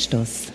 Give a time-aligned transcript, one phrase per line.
[0.00, 0.46] Anstoß,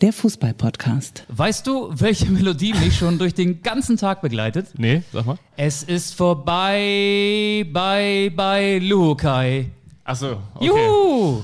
[0.00, 1.24] der Fußball-Podcast.
[1.28, 4.66] Weißt du, welche Melodie mich schon durch den ganzen Tag begleitet?
[4.78, 5.38] Nee, sag mal.
[5.56, 9.70] Es ist vorbei bei bei Lukai.
[10.02, 10.66] Achso, okay.
[10.66, 11.42] Juhu!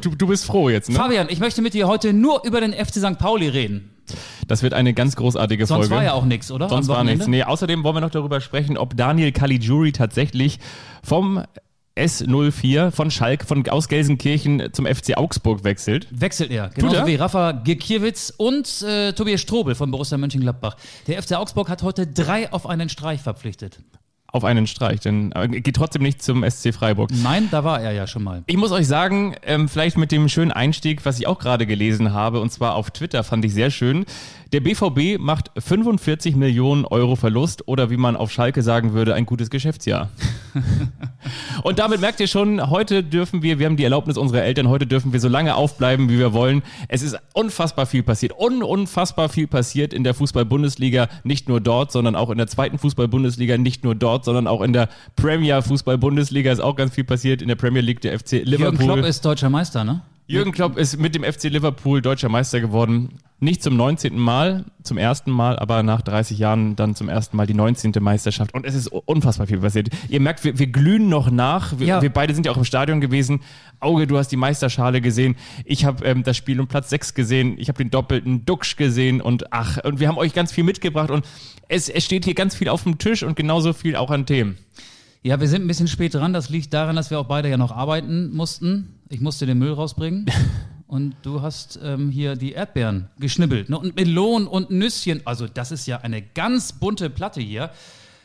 [0.00, 0.94] Du, du bist froh jetzt, ne?
[0.94, 3.18] Fabian, ich möchte mit dir heute nur über den FC St.
[3.18, 3.90] Pauli reden.
[4.46, 5.96] Das wird eine ganz großartige Sonst Folge.
[5.96, 6.68] war ja auch nichts, oder?
[6.68, 7.26] Sonst war nichts.
[7.26, 10.60] Nee, außerdem wollen wir noch darüber sprechen, ob Daniel Caligiuri tatsächlich
[11.02, 11.42] vom
[11.96, 16.06] S04 von Schalk von aus Gelsenkirchen zum FC Augsburg wechselt.
[16.10, 17.06] Wechselt er, genauso er?
[17.06, 20.76] wie Rafa Gikiewicz und äh, Tobias Strobel von Borussia Mönchengladbach.
[21.06, 23.78] Der FC Augsburg hat heute drei auf einen Streich verpflichtet.
[24.30, 27.10] Auf einen Streich, denn aber geht trotzdem nicht zum SC Freiburg.
[27.22, 28.42] Nein, da war er ja schon mal.
[28.46, 32.12] Ich muss euch sagen, ähm, vielleicht mit dem schönen Einstieg, was ich auch gerade gelesen
[32.12, 34.04] habe, und zwar auf Twitter fand ich sehr schön.
[34.52, 39.26] Der BVB macht 45 Millionen Euro Verlust oder wie man auf Schalke sagen würde, ein
[39.26, 40.08] gutes Geschäftsjahr.
[41.64, 44.86] und damit merkt ihr schon, heute dürfen wir, wir haben die Erlaubnis unserer Eltern, heute
[44.86, 46.62] dürfen wir so lange aufbleiben, wie wir wollen.
[46.86, 48.38] Es ist unfassbar viel passiert.
[48.38, 52.78] Un unfassbar viel passiert in der Fußball-Bundesliga, nicht nur dort, sondern auch in der zweiten
[52.78, 57.42] Fußball-Bundesliga, nicht nur dort, sondern auch in der Premier Fußball-Bundesliga ist auch ganz viel passiert.
[57.42, 58.58] In der Premier League der FC Liverpool.
[58.58, 60.02] Jürgen Klopp ist deutscher Meister, ne?
[60.28, 63.10] Jürgen Klopp ist mit dem FC Liverpool deutscher Meister geworden.
[63.38, 64.18] Nicht zum 19.
[64.18, 67.92] Mal, zum ersten Mal, aber nach 30 Jahren dann zum ersten Mal die 19.
[68.00, 68.54] Meisterschaft.
[68.54, 69.90] Und es ist unfassbar viel passiert.
[70.08, 71.78] Ihr merkt, wir, wir glühen noch nach.
[71.78, 72.02] Wir, Ja.
[72.02, 73.42] wir beide sind ja auch im Stadion gewesen.
[73.78, 75.36] Auge, du hast die Meisterschale gesehen.
[75.66, 77.56] Ich habe ähm, das Spiel um Platz 6 gesehen.
[77.58, 79.20] Ich habe den doppelten Duxch gesehen.
[79.20, 81.10] Und ach, und wir haben euch ganz viel mitgebracht.
[81.10, 81.26] Und
[81.68, 84.56] es, es steht hier ganz viel auf dem Tisch und genauso viel auch an Themen.
[85.22, 86.32] Ja, wir sind ein bisschen spät dran.
[86.32, 88.94] Das liegt daran, dass wir auch beide ja noch arbeiten mussten.
[89.10, 90.24] Ich musste den Müll rausbringen.
[90.88, 93.68] Und du hast ähm, hier die Erdbeeren geschnibbelt.
[93.68, 93.78] Ne?
[93.78, 95.20] Und Melonen und Nüsschen.
[95.24, 97.70] Also, das ist ja eine ganz bunte Platte hier.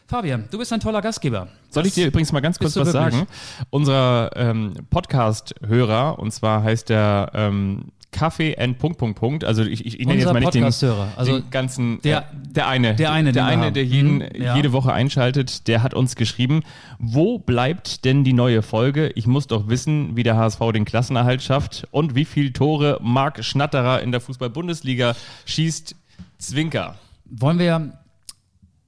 [0.05, 1.47] Fabian, du bist ein toller Gastgeber.
[1.69, 3.13] Soll ich dir übrigens mal ganz kurz was wirklich?
[3.13, 3.27] sagen?
[3.69, 8.75] Unser ähm, Podcast-Hörer, und zwar heißt der ähm, Kaffee N.
[8.75, 9.43] Punkt, Punkt, Punkt.
[9.45, 10.63] Also ich, ich, ich nenne jetzt mal nicht den.
[10.63, 14.17] Also den ganzen, der- äh, der eine, der eine, der den wir eine, der jeden,
[14.17, 14.55] Mhm, ja.
[14.55, 16.61] jede Woche einschaltet, der hat uns geschrieben,
[16.99, 19.11] wo bleibt denn die neue Folge?
[19.15, 23.43] Ich muss doch wissen, wie der HSV den Klassenerhalt schafft und wie viel Tore Marc
[23.45, 25.95] Schnatterer in der Fußball-Bundesliga schießt.
[26.37, 26.95] Zwinker.
[27.25, 27.93] wollen wir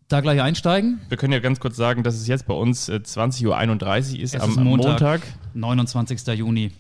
[0.10, 1.00] da gleich einsteigen?
[1.08, 3.46] Wir können ja ganz kurz sagen, dass es jetzt bei uns äh, 20.31
[4.16, 4.90] Uhr ist, Es am ist Montag.
[4.92, 5.22] Montag.
[5.54, 6.28] 29.
[6.38, 6.72] Juni.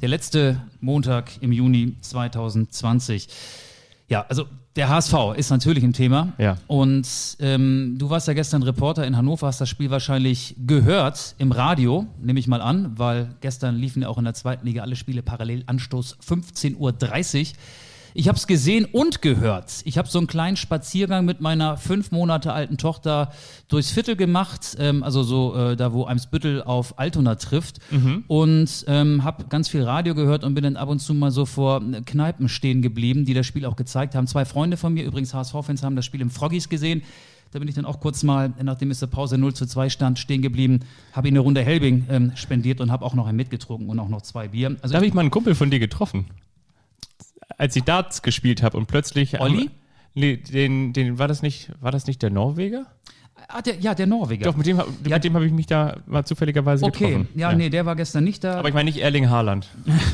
[0.00, 3.28] Der letzte Montag im Juni 2020.
[4.08, 4.46] Ja, also
[4.76, 6.32] der HSV ist natürlich ein Thema.
[6.38, 6.56] Ja.
[6.68, 7.06] Und
[7.38, 12.06] ähm, du warst ja gestern Reporter in Hannover, hast das Spiel wahrscheinlich gehört im Radio,
[12.18, 15.22] nehme ich mal an, weil gestern liefen ja auch in der zweiten Liga alle Spiele
[15.22, 15.64] parallel.
[15.66, 16.92] Anstoß 15.30 Uhr.
[18.14, 19.82] Ich habe es gesehen und gehört.
[19.84, 23.32] Ich habe so einen kleinen Spaziergang mit meiner fünf Monate alten Tochter
[23.68, 27.78] durchs Viertel gemacht, ähm, also so äh, da, wo Eimsbüttel auf Altona trifft
[28.26, 31.46] und ähm, habe ganz viel Radio gehört und bin dann ab und zu mal so
[31.46, 34.26] vor äh, Kneipen stehen geblieben, die das Spiel auch gezeigt haben.
[34.26, 37.02] Zwei Freunde von mir, übrigens HSV-Fans, haben das Spiel im Froggies gesehen.
[37.52, 40.18] Da bin ich dann auch kurz mal, nachdem es zur Pause 0 zu 2 stand,
[40.20, 40.80] stehen geblieben,
[41.12, 44.08] habe ihnen eine Runde Helbing ähm, spendiert und habe auch noch ein mitgetrunken und auch
[44.08, 44.76] noch zwei Bier.
[44.82, 46.26] Also Da habe ich mal einen Kumpel von dir getroffen.
[47.56, 49.40] Als ich Darts gespielt habe und plötzlich.
[49.40, 49.70] Olli?
[50.14, 52.86] Nee, den, den, war das nicht, war das nicht der Norweger?
[53.48, 54.44] Ah, der, ja, der Norweger.
[54.44, 54.84] Doch, mit dem, Ja.
[55.04, 57.28] mit dem habe ich mich da mal zufälligerweise okay, getroffen.
[57.34, 58.58] ja, nee, der war gestern nicht da.
[58.58, 59.68] Aber ich meine nicht Erling Haaland.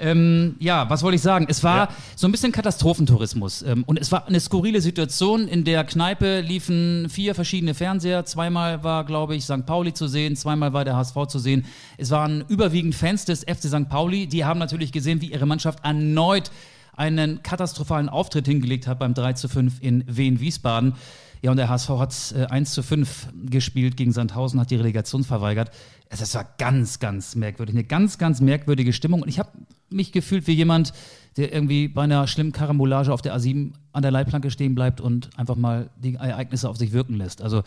[0.00, 1.46] Ähm, ja, was wollte ich sagen?
[1.48, 1.88] Es war Ja.
[2.16, 3.62] so ein bisschen Katastrophentourismus.
[3.62, 5.48] Ähm, und es war eine skurrile Situation.
[5.48, 8.24] In der Kneipe liefen vier verschiedene Fernseher.
[8.24, 9.66] Zweimal war, glaube ich, St.
[9.66, 11.64] Pauli zu sehen, zweimal war der HSV zu sehen.
[11.96, 13.88] Es waren überwiegend Fans des FC St.
[13.88, 14.26] Pauli.
[14.26, 16.50] Die haben natürlich gesehen, wie ihre Mannschaft erneut
[16.96, 20.94] einen katastrophalen Auftritt hingelegt hat beim 3 zu 5 in Wien-Wiesbaden.
[21.42, 25.24] Ja, und der HSV hat äh, 1 zu 5 gespielt gegen Sandhausen, hat die Relegation
[25.24, 25.70] verweigert.
[26.10, 27.74] Also Es war ganz, ganz merkwürdig.
[27.74, 29.22] Eine ganz, ganz merkwürdige Stimmung.
[29.22, 29.50] Und ich habe
[29.90, 30.92] mich gefühlt wie jemand,
[31.36, 35.30] der irgendwie bei einer schlimmen Karambolage auf der A7 an der Leitplanke stehen bleibt und
[35.36, 37.42] einfach mal die Ereignisse auf sich wirken lässt.
[37.42, 37.62] Also,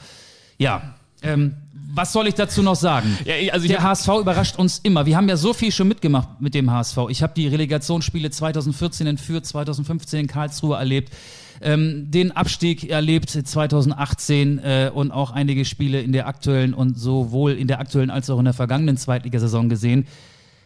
[0.58, 0.96] ja.
[1.24, 1.54] Ähm,
[1.94, 3.16] was soll ich dazu noch sagen?
[3.26, 5.06] Ja, also der HSV überrascht uns immer.
[5.06, 6.98] Wir haben ja so viel schon mitgemacht mit dem HSV.
[7.10, 11.14] Ich habe die Relegationsspiele 2014 in Fürth, 2015 in Karlsruhe erlebt,
[11.62, 17.54] ähm, den Abstieg erlebt 2018 äh, und auch einige Spiele in der aktuellen und sowohl
[17.54, 20.08] in der aktuellen als auch in der vergangenen Zweitligasaison gesehen.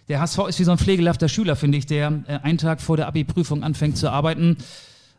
[0.07, 2.97] Der HSV ist wie so ein pflegelhafter Schüler, finde ich, der äh, einen Tag vor
[2.97, 4.57] der Abi-Prüfung anfängt zu arbeiten,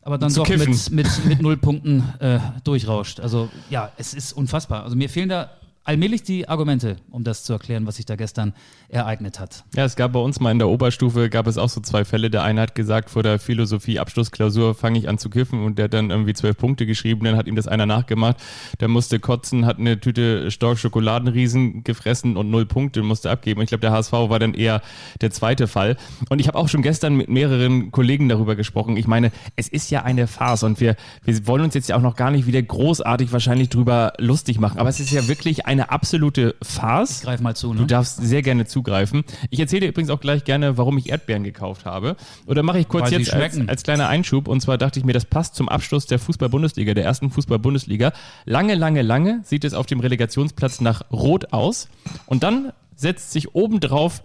[0.03, 3.21] aber dann doch mit, mit, mit null Punkten äh, durchrauscht.
[3.21, 4.85] Also ja, es ist unfassbar.
[4.85, 5.51] Also mir fehlen da
[5.87, 8.55] allmählich die Argumente, um das zu erklären, was sich da gestern
[8.89, 9.65] ereignet hat.
[9.75, 12.31] Ja, es gab bei uns mal in der Oberstufe, gab es auch so zwei Fälle.
[12.31, 15.95] Der eine hat gesagt, vor der Philosophie-Abschlussklausur fange ich an zu kiffen und der hat
[15.95, 18.37] dann irgendwie zwölf Punkte geschrieben, dann hat ihm das einer nachgemacht.
[18.81, 23.61] Der musste kotzen, hat eine Tüte Stork Schokoladenriesen gefressen und null Punkte musste abgeben.
[23.63, 24.83] Ich glaube, der HSV war dann eher
[25.21, 25.97] der zweite Fall.
[26.29, 28.97] Und ich habe auch schon gestern mit mehreren Kollegen darüber gesprochen.
[28.97, 32.03] Ich meine, es ist ja eine Farce und wir, wir wollen uns jetzt ja auch
[32.03, 34.79] noch gar nicht wieder großartig wahrscheinlich drüber lustig machen.
[34.79, 37.19] Aber es ist ja wirklich eine absolute Farce.
[37.19, 37.81] Ich greif mal zu, ne?
[37.81, 39.25] Du darfst sehr gerne zugreifen.
[39.51, 42.17] Ich erzähle dir übrigens auch gleich gerne, warum ich Erdbeeren gekauft habe.
[42.47, 44.49] Oder mache ich kurz Weil jetzt als, als kleiner Einschub.
[44.49, 48.13] Und zwar dachte ich mir, das passt zum Abschluss der Fußball-Bundesliga, der ersten Fußball-Bundesliga.
[48.45, 51.89] Lange, lange, lange sieht es auf dem Relegationsplatz nach Rot aus.
[52.27, 54.23] Und dann setzt sich obendrauf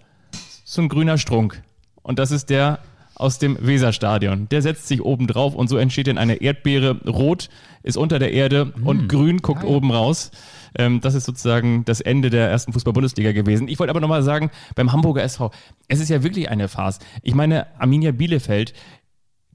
[0.63, 1.61] so ein grüner Strunk.
[2.01, 2.79] Und das ist der
[3.15, 4.47] aus dem Weserstadion.
[4.49, 7.01] Der setzt sich oben drauf und so entsteht dann eine Erdbeere.
[7.07, 7.49] Rot
[7.83, 10.31] ist unter der Erde und grün guckt oben raus.
[10.75, 13.67] Ähm, das ist sozusagen das Ende der ersten Fußball-Bundesliga gewesen.
[13.67, 15.51] Ich wollte aber nochmal sagen, beim Hamburger SV,
[15.87, 16.99] es ist ja wirklich eine Farce.
[17.21, 18.73] Ich meine, Arminia Bielefeld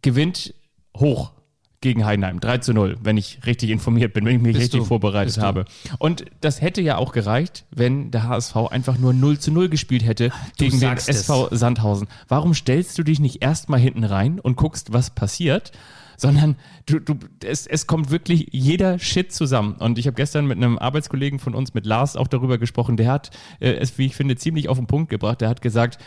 [0.02, 0.54] gewinnt
[0.96, 1.32] hoch
[1.80, 2.40] gegen Heidenheim.
[2.40, 4.86] 3 zu 0, wenn ich richtig informiert bin, wenn ich mich Bist richtig du.
[4.86, 5.42] vorbereitet Bist du.
[5.42, 5.64] habe.
[5.98, 10.04] Und das hätte ja auch gereicht, wenn der HSV einfach nur 0 zu 0 gespielt
[10.04, 11.20] hätte gegen den sagst es.
[11.20, 12.08] SV Sandhausen.
[12.28, 15.72] Warum stellst du dich nicht erstmal hinten rein und guckst, was passiert?
[16.16, 19.74] Sondern du, du, es, es kommt wirklich jeder Shit zusammen.
[19.74, 22.96] Und ich habe gestern mit einem Arbeitskollegen von uns, mit Lars, auch darüber gesprochen.
[22.96, 23.30] Der hat
[23.60, 25.40] äh, es, wie ich finde, ziemlich auf den Punkt gebracht.
[25.40, 25.98] Der hat gesagt,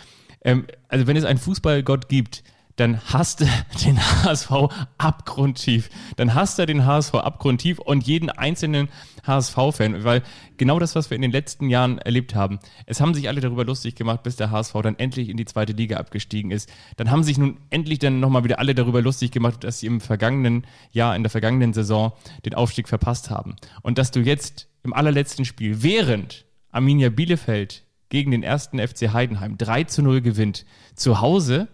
[0.43, 2.43] ähm, also wenn es einen Fußballgott gibt,
[2.79, 3.47] dann hasst er
[3.85, 4.51] den HSV
[4.97, 5.89] abgrundtief.
[6.15, 8.89] Dann hasst er den HSV abgrundtief und jeden einzelnen
[9.25, 10.23] HSV-Fan, weil
[10.57, 13.65] genau das, was wir in den letzten Jahren erlebt haben, es haben sich alle darüber
[13.65, 16.71] lustig gemacht, bis der HSV dann endlich in die zweite Liga abgestiegen ist.
[16.97, 19.99] Dann haben sich nun endlich dann nochmal wieder alle darüber lustig gemacht, dass sie im
[19.99, 22.13] vergangenen Jahr, in der vergangenen Saison
[22.45, 23.55] den Aufstieg verpasst haben.
[23.81, 29.57] Und dass du jetzt im allerletzten Spiel, während Arminia Bielefeld gegen den ersten FC Heidenheim
[29.57, 30.65] 3 zu 0 gewinnt,
[30.95, 31.67] zu Hause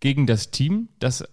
[0.00, 1.24] gegen das Team, das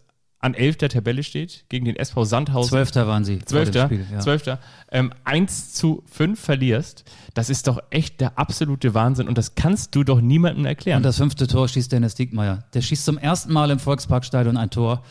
[0.46, 2.70] an 11 der Tabelle steht, gegen den SV Sandhausen.
[2.70, 3.40] Zwölfter waren sie.
[3.40, 4.20] Zwölfter, ja.
[4.20, 4.60] Zwölfter,
[4.92, 7.04] ähm, 1 zu 5 verlierst,
[7.34, 10.98] das ist doch echt der absolute Wahnsinn und das kannst du doch niemandem erklären.
[10.98, 12.64] Und das fünfte Tor schießt Dennis Diekmeyer.
[12.76, 15.04] Der schießt zum ersten Mal im Volksparkstadion ein Tor.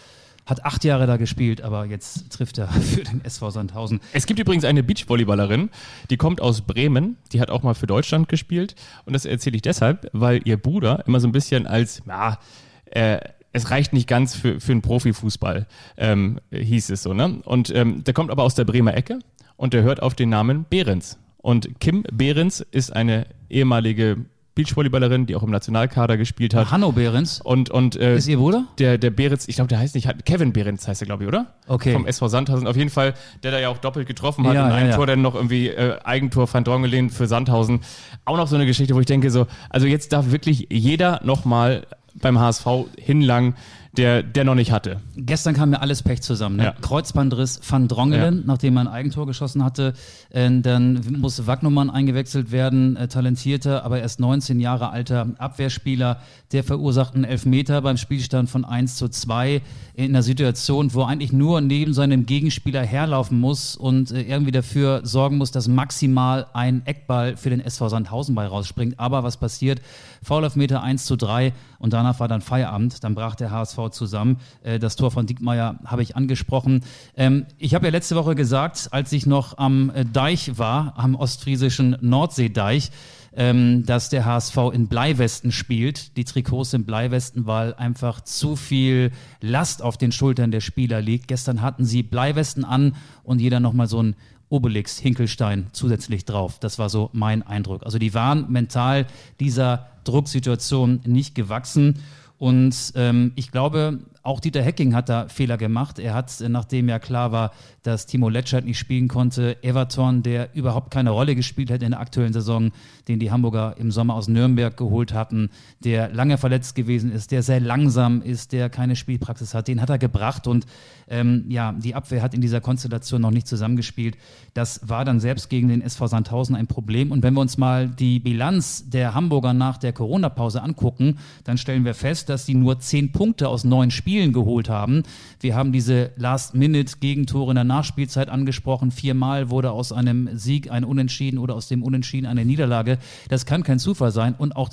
[0.47, 4.01] Hat acht Jahre da gespielt, aber jetzt trifft er für den SV Sandhausen.
[4.12, 5.71] Es gibt übrigens eine Beachvolleyballerin,
[6.11, 9.62] die kommt aus Bremen, die hat auch mal für Deutschland gespielt und das erzähle ich
[9.62, 12.39] deshalb, weil ihr Bruder immer so ein bisschen als, ja,
[12.85, 13.19] äh,
[13.55, 15.67] es reicht nicht ganz für, für einen Profifußball,
[15.97, 17.41] ähm, hieß es so, ne?
[17.45, 19.21] Und ähm, der kommt aber aus der Bremer Ecke
[19.56, 21.19] und der hört auf den Namen Behrens.
[21.39, 26.71] Und Kim Behrens ist eine ehemalige Beachvolleyballerin, die auch im Nationalkader gespielt hat.
[26.71, 27.41] Hanno Behrens.
[27.41, 28.67] Und, und äh, Ist ihr Bruder?
[28.79, 31.55] der, der Behrens, ich glaube, der heißt nicht, Kevin Behrens heißt er, glaube ich, oder?
[31.67, 31.93] Okay.
[31.93, 32.67] Vom SV Sandhausen.
[32.67, 34.97] Auf jeden Fall, der da ja auch doppelt getroffen hat Ja, und ein ja.
[34.97, 37.81] Tor dann noch irgendwie äh, Eigentor Van Drongelen für Sandhausen.
[38.25, 41.85] Auch noch so eine Geschichte, wo ich denke so, also jetzt darf wirklich jeder nochmal
[42.15, 43.55] beim HSV hinlangen,
[43.96, 45.00] der, der noch nicht hatte.
[45.17, 46.56] Gestern kam mir alles Pech zusammen.
[46.56, 46.64] Ne?
[46.64, 46.75] Ja.
[46.81, 48.43] Kreuzbandriss Van Drongelen, Ja.
[48.46, 49.94] nachdem er ein Eigentor geschossen hatte.
[50.31, 56.20] Äh, dann musste Wagnumann eingewechselt werden, äh, talentierter, aber erst 19 Jahre alter Abwehrspieler.
[56.52, 59.62] Der verursacht einen Elfmeter beim Spielstand von 1 zu 2
[59.94, 64.52] in einer Situation, wo er eigentlich nur neben seinem Gegenspieler herlaufen muss und äh, irgendwie
[64.52, 68.99] dafür sorgen muss, dass maximal ein Eckball für den SV Sandhausen bei rausspringt.
[68.99, 69.81] Aber was passiert?
[70.23, 73.05] Foulelfmeter 1 zu 3 und danach war dann Feierabend.
[73.05, 74.39] Dann brach der HSV zusammen.
[74.63, 76.85] Äh, das Tor von Diekmeyer habe ich angesprochen.
[77.17, 81.15] Ähm, ich habe ja letzte Woche gesagt, als ich noch am äh, Deich war, am
[81.15, 82.91] ostfriesischen Nordseedeich,
[83.37, 86.17] ähm, dass der HSV in Bleiwesten spielt.
[86.17, 91.29] Die Trikots sind Bleiwesten, weil einfach zu viel Last auf den Schultern der Spieler liegt.
[91.29, 94.17] Gestern hatten sie Bleiwesten an und jeder nochmal so ein
[94.49, 96.58] Obelix, Hinkelstein zusätzlich drauf.
[96.61, 97.85] Das war so mein Eindruck.
[97.85, 99.06] Also die waren mental
[99.41, 101.99] dieser Drucksituation nicht gewachsen.
[102.44, 105.99] Und ähm, ich glaube, auch Dieter Hecking hat da Fehler gemacht.
[105.99, 107.53] Er hat, äh, nachdem ja klar war,
[107.83, 112.01] dass Timo Letschert nicht spielen konnte, Everton, der überhaupt keine Rolle gespielt hat in der
[112.01, 112.73] aktuellen Saison,
[113.07, 115.51] den die Hamburger im Sommer aus Nürnberg geholt hatten,
[115.81, 119.91] der lange verletzt gewesen ist, der sehr langsam ist, der keine Spielpraxis hat, den hat
[119.91, 120.47] er gebracht.
[120.47, 120.65] Und
[121.07, 124.17] ähm, ja, die Abwehr hat in dieser Konstellation noch nicht zusammengespielt.
[124.55, 127.13] Das war dann selbst gegen den SV Sandhausen ein Problem.
[127.13, 131.85] Und wenn wir uns mal die Bilanz der Hamburger nach der Corona-Pause angucken, dann stellen
[131.85, 135.03] wir fest, dass sie nur zehn Punkte aus neun Spielen geholt haben.
[135.41, 138.91] Wir haben diese Last-Minute-Gegentore in der Nachspielzeit angesprochen.
[138.91, 142.99] Viermal wurde aus einem Sieg ein Unentschieden oder aus dem Unentschieden eine Niederlage.
[143.29, 144.35] Das kann kein Zufall sein.
[144.37, 144.71] Und auch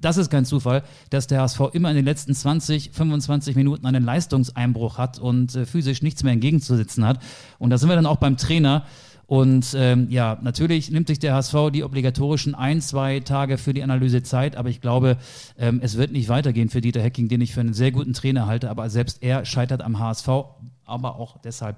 [0.00, 4.04] das ist kein Zufall, dass der HSV immer in den letzten 20, 25 Minuten einen
[4.04, 7.22] Leistungseinbruch hat und äh, physisch nichts mehr entgegenzusetzen hat.
[7.58, 8.84] Und da sind wir dann auch beim Trainer.
[9.30, 13.84] Und ähm, ja, natürlich nimmt sich der HSV die obligatorischen ein, zwei Tage für die
[13.84, 15.18] Analyse Zeit, aber ich glaube,
[15.56, 18.48] ähm, es wird nicht weitergehen für Dieter Hecking, den ich für einen sehr guten Trainer
[18.48, 20.26] halte, aber selbst er scheitert am HSV,
[20.84, 21.76] aber auch deshalb,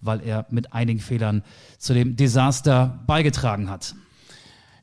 [0.00, 1.42] weil er mit einigen Fehlern
[1.76, 3.94] zu dem Desaster beigetragen hat.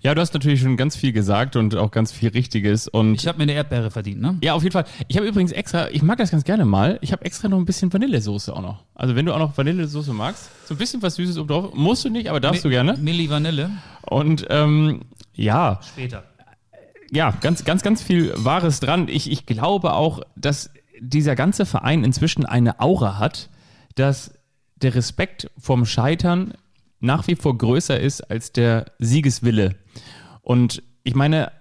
[0.03, 2.87] Ja, du hast natürlich schon ganz viel gesagt und auch ganz viel Richtiges.
[2.87, 4.37] Und ich habe mir eine Erdbeere verdient, ne?
[4.41, 4.85] Ja, auf jeden Fall.
[5.07, 7.65] Ich habe übrigens extra, ich mag das ganz gerne mal, ich habe extra noch ein
[7.65, 8.83] bisschen Vanillesoße auch noch.
[8.95, 12.03] Also wenn du auch noch Vanillesoße magst, so ein bisschen was Süßes oben drauf, musst
[12.03, 12.97] du nicht, aber darfst Mi du gerne.
[12.97, 13.69] Milli Vanille.
[14.01, 15.01] Und ähm,
[15.35, 15.79] ja.
[15.87, 16.23] Später.
[17.11, 19.07] Ja, ganz, ganz, ganz viel Wahres dran.
[19.07, 23.49] Ich, ich glaube auch, dass dieser ganze Verein inzwischen eine Aura hat,
[23.95, 24.33] dass
[24.77, 26.53] der Respekt vom Scheitern
[27.01, 29.75] nach wie vor größer ist als der Siegeswille.
[30.41, 31.51] Und ich meine,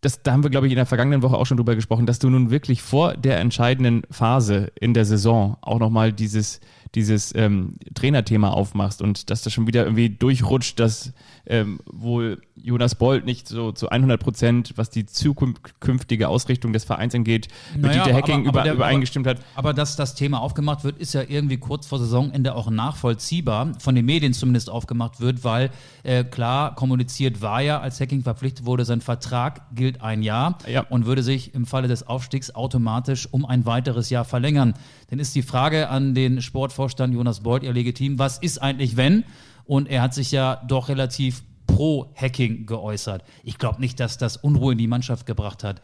[0.00, 2.20] das, da haben wir, glaube ich, in der vergangenen Woche auch schon drüber gesprochen, dass
[2.20, 6.60] du nun wirklich vor der entscheidenden Phase in der Saison auch nochmal dieses,
[6.94, 11.12] dieses ähm, Trainerthema aufmachst und dass das schon wieder irgendwie durchrutscht, dass
[11.46, 17.14] ähm, wohl Jonas Bolt nicht so zu 100 Prozent, was die zukünftige Ausrichtung des Vereins
[17.14, 19.38] angeht, mit naja, Dieter Hacking aber, aber über, der, übereingestimmt hat.
[19.54, 23.94] Aber dass das Thema aufgemacht wird, ist ja irgendwie kurz vor Saisonende auch nachvollziehbar, von
[23.94, 25.70] den Medien zumindest aufgemacht wird, weil
[26.02, 30.82] äh, klar kommuniziert war ja, als Hacking verpflichtet wurde, sein Vertrag gilt ein Jahr ja.
[30.88, 34.74] und würde sich im Falle des Aufstiegs automatisch um ein weiteres Jahr verlängern.
[35.10, 36.42] Dann ist die Frage an den
[36.78, 39.24] Sportvorstand Jonas Bolt ja legitim, was ist eigentlich, wenn?
[39.64, 43.24] Und er hat sich ja doch relativ pro Hacking geäußert.
[43.42, 45.82] Ich glaube nicht, dass das Unruhe in die Mannschaft gebracht hat.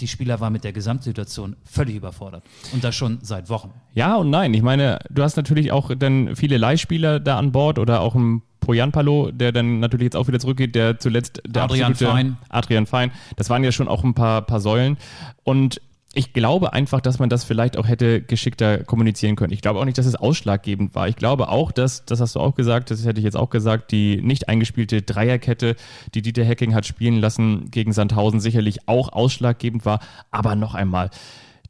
[0.00, 2.42] Die Spieler waren mit der Gesamtsituation völlig überfordert.
[2.72, 3.70] Und das schon seit Wochen.
[3.94, 4.52] Ja und nein.
[4.54, 8.42] Ich meine, du hast natürlich auch dann viele Leihspieler da an Bord oder auch ein
[8.58, 12.38] Poyan Palo, der dann natürlich jetzt auch wieder zurückgeht, der zuletzt der Adrian Fein.
[12.48, 13.12] Adrian Fein.
[13.36, 14.96] Das waren ja schon auch ein paar, paar Säulen.
[15.44, 15.80] Und
[16.14, 19.52] ich glaube einfach, dass man das vielleicht auch hätte geschickter kommunizieren können.
[19.52, 21.08] Ich glaube auch nicht, dass es ausschlaggebend war.
[21.08, 23.90] Ich glaube auch, dass, das hast du auch gesagt, das hätte ich jetzt auch gesagt,
[23.90, 25.76] die nicht eingespielte Dreierkette,
[26.14, 30.00] die Dieter Hacking hat spielen lassen gegen Sandhausen, sicherlich auch ausschlaggebend war.
[30.30, 31.10] Aber noch einmal,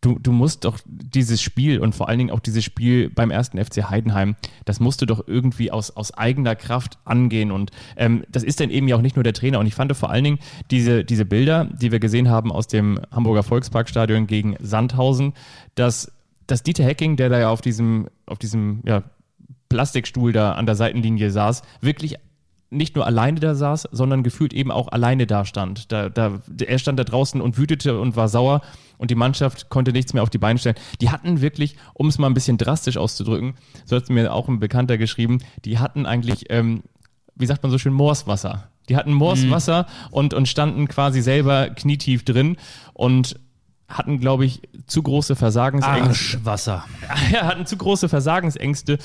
[0.05, 3.63] du, du musst doch dieses Spiel und vor allen Dingen auch dieses Spiel beim ersten
[3.63, 7.51] FC Heidenheim, das musst du doch irgendwie aus, aus eigener Kraft angehen.
[7.51, 9.59] Und ähm, das ist dann eben ja auch nicht nur der Trainer.
[9.59, 10.39] Und ich fand vor allen Dingen
[10.71, 15.33] diese, diese Bilder, die wir gesehen haben aus dem Hamburger Volksparkstadion gegen Sandhausen,
[15.75, 16.13] dass,
[16.47, 19.05] dass Dieter Hecking, der da ja auf diesem, auf diesem ja,
[19.69, 22.17] Plastikstuhl da an der Seitenlinie saß, wirklich
[22.71, 25.93] nicht nur alleine da saß, sondern gefühlt eben auch alleine da stand.
[25.93, 28.63] Da, da, er stand da draußen und wütete und war sauer
[28.99, 30.77] und die Mannschaft konnte nichts mehr auf die Beine stellen.
[31.01, 34.49] Die hatten wirklich, um es mal ein bisschen drastisch auszudrücken, so hat es mir auch
[34.49, 36.83] ein Bekannter geschrieben, die hatten eigentlich, ähm,
[37.35, 38.69] wie sagt man so schön, Moorswasser.
[38.89, 40.13] Die hatten Moorswasser mhm.
[40.13, 42.57] und, und standen quasi selber knietief drin
[42.93, 43.41] und
[43.89, 46.09] hatten, glaube ich, zu große Versagensängste.
[46.09, 46.85] Arschwasser.
[47.33, 48.99] Ja, hatten zu große Versagensängste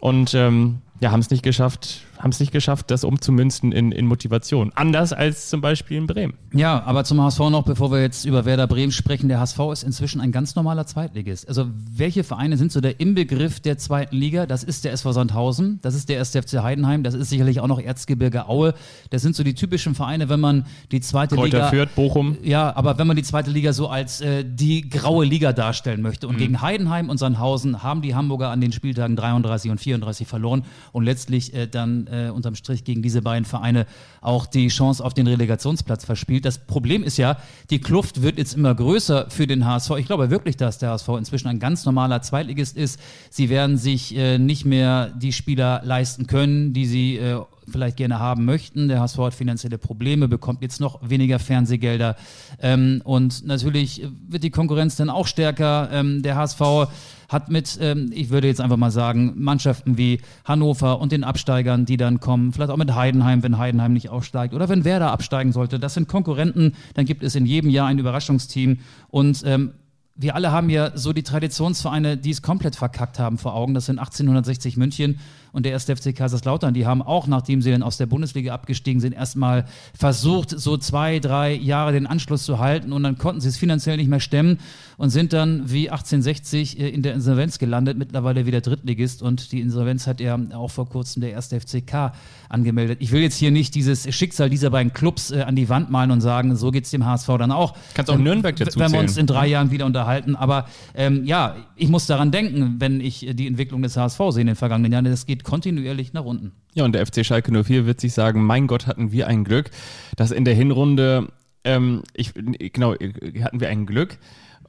[0.00, 4.06] und ähm, ja, haben es nicht geschafft, haben es nicht geschafft, das umzumünzen in, in
[4.06, 4.72] Motivation.
[4.74, 6.32] Anders als zum Beispiel in Bremen.
[6.54, 9.82] Ja, aber zum HSV noch, bevor wir jetzt über Werder Bremen sprechen, der HSV ist
[9.82, 11.46] inzwischen ein ganz normaler Zweitligist.
[11.46, 14.46] Also welche Vereine sind so der Inbegriff der zweiten Liga?
[14.46, 17.78] Das ist der SV Sandhausen, das ist der SFC Heidenheim, das ist sicherlich auch noch
[17.78, 18.72] Erzgebirge Aue.
[19.10, 21.68] Das sind so die typischen Vereine, wenn man die zweite Kräuter Liga...
[21.68, 22.38] Fürth, Bochum.
[22.42, 26.26] Ja, aber wenn man die zweite Liga so als äh, die graue Liga darstellen möchte.
[26.26, 26.38] Und mhm.
[26.38, 31.04] gegen Heidenheim und Sandhausen haben die Hamburger an den Spieltagen 33 und 34 verloren und
[31.04, 33.86] letztlich äh, dann äh, unterm Strich gegen diese beiden Vereine
[34.20, 36.44] auch die Chance auf den Relegationsplatz verspielt.
[36.44, 37.38] Das Problem ist ja,
[37.70, 39.92] die Kluft wird jetzt immer größer für den HSV.
[39.98, 43.00] Ich glaube wirklich, dass der HSV inzwischen ein ganz normaler Zweitligist ist.
[43.30, 47.40] Sie werden sich äh, nicht mehr die Spieler leisten können, die sie äh,
[47.70, 48.88] vielleicht gerne haben möchten.
[48.88, 52.16] Der HSV hat finanzielle Probleme, bekommt jetzt noch weniger Fernsehgelder.
[52.60, 55.88] Ähm, und natürlich wird die Konkurrenz dann auch stärker.
[55.92, 56.88] Ähm, der HSV
[57.28, 61.84] hat mit, ähm, ich würde jetzt einfach mal sagen, Mannschaften wie Hannover und den Absteigern,
[61.86, 65.52] die dann kommen, vielleicht auch mit Heidenheim, wenn Heidenheim nicht aufsteigt oder wenn Werder absteigen
[65.52, 65.78] sollte.
[65.78, 68.78] Das sind Konkurrenten, dann gibt es in jedem Jahr ein Überraschungsteam
[69.08, 69.72] und ähm,
[70.16, 73.74] wir alle haben ja so die Traditionsvereine, die es komplett verkackt haben vor Augen.
[73.74, 75.18] Das sind 1860 München
[75.54, 79.00] und der erste FC Kaiserslautern, die haben auch, nachdem sie dann aus der Bundesliga abgestiegen
[79.00, 79.64] sind, erstmal
[79.96, 83.96] versucht, so zwei, drei Jahre den Anschluss zu halten und dann konnten sie es finanziell
[83.96, 84.58] nicht mehr stemmen
[84.96, 89.60] und sind dann wie 1860 äh, in der Insolvenz gelandet, mittlerweile wieder Drittligist und die
[89.60, 92.12] Insolvenz hat ja auch vor kurzem der erste FCK
[92.48, 92.98] angemeldet.
[93.00, 96.10] Ich will jetzt hier nicht dieses Schicksal dieser beiden Clubs äh, an die Wand malen
[96.10, 97.74] und sagen, so geht es dem HSV dann auch.
[97.94, 100.36] Kannst auch Nürnberg dazu Wenn wir uns in drei Jahren wieder unterhalten.
[100.36, 104.48] Aber ähm, ja, ich muss daran denken, wenn ich die Entwicklung des HSV sehe in
[104.48, 105.04] den vergangenen Jahren.
[105.04, 106.52] Das geht kontinuierlich nach unten.
[106.74, 109.70] Ja, und der FC Schalke 04 wird sich sagen, mein Gott, hatten wir ein Glück,
[110.16, 111.28] dass in der Hinrunde,
[111.62, 114.18] ähm, ich, genau, hatten wir ein Glück,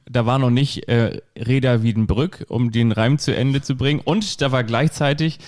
[0.08, 4.00] da war noch nicht äh, Reda Wiedenbrück, um den Reim zu Ende zu bringen.
[4.04, 5.40] Und da war gleichzeitig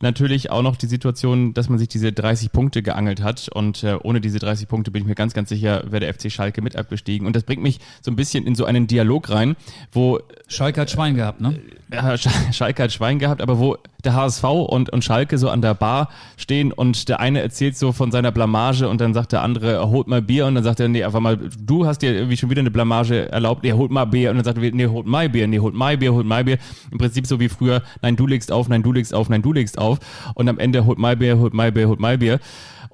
[0.00, 3.96] natürlich auch noch die Situation, dass man sich diese 30 Punkte geangelt hat und äh,
[4.02, 6.76] ohne diese 30 Punkte bin ich mir ganz, ganz sicher, wäre der FC Schalke mit
[6.76, 7.26] abgestiegen.
[7.26, 9.56] Und das bringt mich so ein bisschen in so einen Dialog rein,
[9.92, 11.58] wo Schalke hat Schwein gehabt, ne?
[11.92, 12.16] Ja,
[12.52, 16.08] Schalke hat Schwein gehabt, aber wo der HSV und, und Schalke so an der Bar
[16.36, 20.06] stehen und der eine erzählt so von seiner Blamage und dann sagt der andere, holt
[20.06, 22.60] mal Bier und dann sagt er, nee, einfach mal, du hast dir irgendwie schon wieder
[22.60, 25.46] eine Blamage erlaubt, nee, holt mal Bier und dann sagt er, nee, holt mal Bier,
[25.46, 26.58] nee, holt mal Bier, holt mal Bier.
[26.90, 29.52] Im Prinzip so wie früher, nein, du legst auf, nein, du legst auf, nein, du
[29.52, 29.98] legst auf
[30.34, 32.40] und am Ende holt mal Bier, holt mal Bier, holt mal Bier.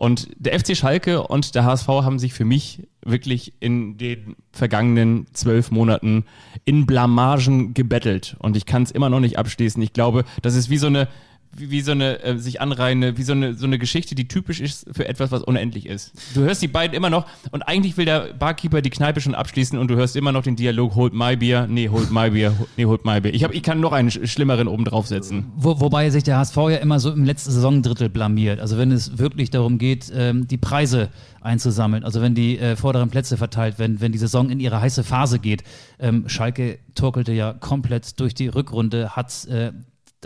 [0.00, 5.26] Und der FC Schalke und der HSV haben sich für mich wirklich in den vergangenen
[5.34, 6.24] zwölf Monaten
[6.64, 8.34] in Blamagen gebettelt.
[8.38, 9.82] Und ich kann es immer noch nicht abschließen.
[9.82, 11.06] Ich glaube, das ist wie so eine,
[11.52, 14.60] wie, wie so eine äh, sich anreihende, wie so eine, so eine Geschichte, die typisch
[14.60, 16.12] ist für etwas, was unendlich ist.
[16.34, 19.78] Du hörst die beiden immer noch und eigentlich will der Barkeeper die Kneipe schon abschließen
[19.78, 22.84] und du hörst immer noch den Dialog, holt my Bier, nee, holt my Bier, nee,
[22.84, 23.34] holt my Bier.
[23.34, 25.46] Ich, hab, ich kann noch einen schlimmeren oben draufsetzen.
[25.56, 28.60] Wo, wobei sich der HSV ja immer so im letzten Saisondrittel blamiert.
[28.60, 33.10] Also wenn es wirklich darum geht, ähm, die Preise einzusammeln, also wenn die äh, vorderen
[33.10, 35.64] Plätze verteilt werden, wenn die Saison in ihre heiße Phase geht.
[35.98, 39.72] Ähm, Schalke torkelte ja komplett durch die Rückrunde, hat äh,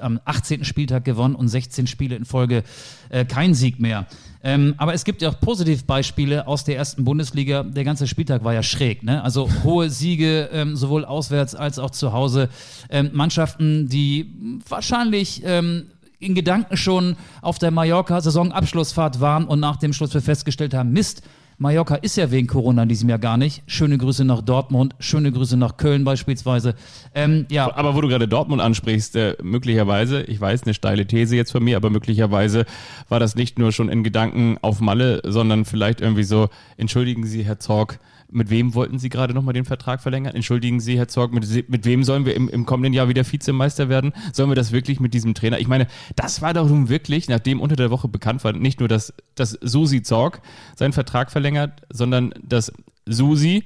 [0.00, 0.64] am 18.
[0.64, 2.62] Spieltag gewonnen und 16 Spiele in Folge
[3.10, 4.06] äh, kein Sieg mehr.
[4.42, 7.62] Ähm, aber es gibt ja auch Positivbeispiele aus der ersten Bundesliga.
[7.62, 9.02] Der ganze Spieltag war ja schräg.
[9.02, 9.22] Ne?
[9.24, 12.50] Also hohe Siege, ähm, sowohl auswärts als auch zu Hause.
[12.90, 15.86] Ähm, Mannschaften, die wahrscheinlich ähm,
[16.18, 21.22] in Gedanken schon auf der Mallorca-Saisonabschlussfahrt waren und nach dem Schluss festgestellt haben, Mist,
[21.58, 23.62] Mallorca ist ja wegen Corona in diesem Jahr gar nicht.
[23.66, 26.74] Schöne Grüße nach Dortmund, schöne Grüße nach Köln beispielsweise.
[27.14, 27.74] Ähm, ja.
[27.74, 31.62] Aber wo du gerade Dortmund ansprichst, äh, möglicherweise, ich weiß, eine steile These jetzt von
[31.62, 32.64] mir, aber möglicherweise
[33.08, 37.44] war das nicht nur schon in Gedanken auf Malle, sondern vielleicht irgendwie so, entschuldigen Sie,
[37.44, 38.00] Herr Zorg,
[38.30, 40.34] mit wem wollten Sie gerade nochmal den Vertrag verlängern?
[40.34, 43.88] Entschuldigen Sie, Herr Zorg, mit, mit wem sollen wir im, im kommenden Jahr wieder Vizemeister
[43.88, 44.12] werden?
[44.32, 45.58] Sollen wir das wirklich mit diesem Trainer?
[45.58, 48.88] Ich meine, das war doch nun wirklich, nachdem unter der Woche bekannt war, nicht nur,
[48.88, 50.40] dass, dass Susi Zorg
[50.76, 52.72] seinen Vertrag verlängert, sondern dass
[53.06, 53.64] Susi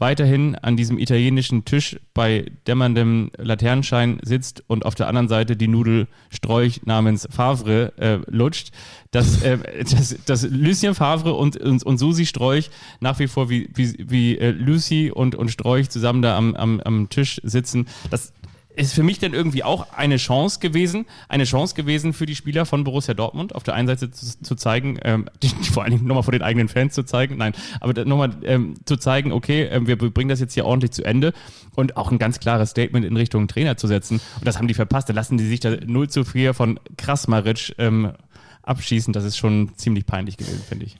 [0.00, 5.68] weiterhin an diesem italienischen Tisch bei dämmerndem Laternenschein sitzt und auf der anderen Seite die
[5.68, 8.70] Nudelsträuch namens Favre äh, lutscht,
[9.10, 12.70] dass, äh, dass, dass Lucien Favre und, und, und Susi Sträuch
[13.00, 16.80] nach wie vor wie, wie, wie äh, Lucy und, und Sträuch zusammen da am, am,
[16.80, 18.32] am Tisch sitzen, das
[18.76, 22.66] ist für mich dann irgendwie auch eine Chance gewesen, eine Chance gewesen für die Spieler
[22.66, 26.06] von Borussia Dortmund, auf der einen Seite zu, zu zeigen, ähm, die, vor allen Dingen
[26.06, 29.86] nochmal vor den eigenen Fans zu zeigen, nein, aber nochmal ähm, zu zeigen, okay, ähm,
[29.86, 31.32] wir bringen das jetzt hier ordentlich zu Ende
[31.74, 34.20] und auch ein ganz klares Statement in Richtung Trainer zu setzen.
[34.38, 35.08] Und das haben die verpasst.
[35.08, 38.12] Da lassen die sich da 0 zu 4 von Krasmaric ähm,
[38.62, 39.12] abschießen.
[39.12, 40.98] Das ist schon ziemlich peinlich gewesen, finde ich.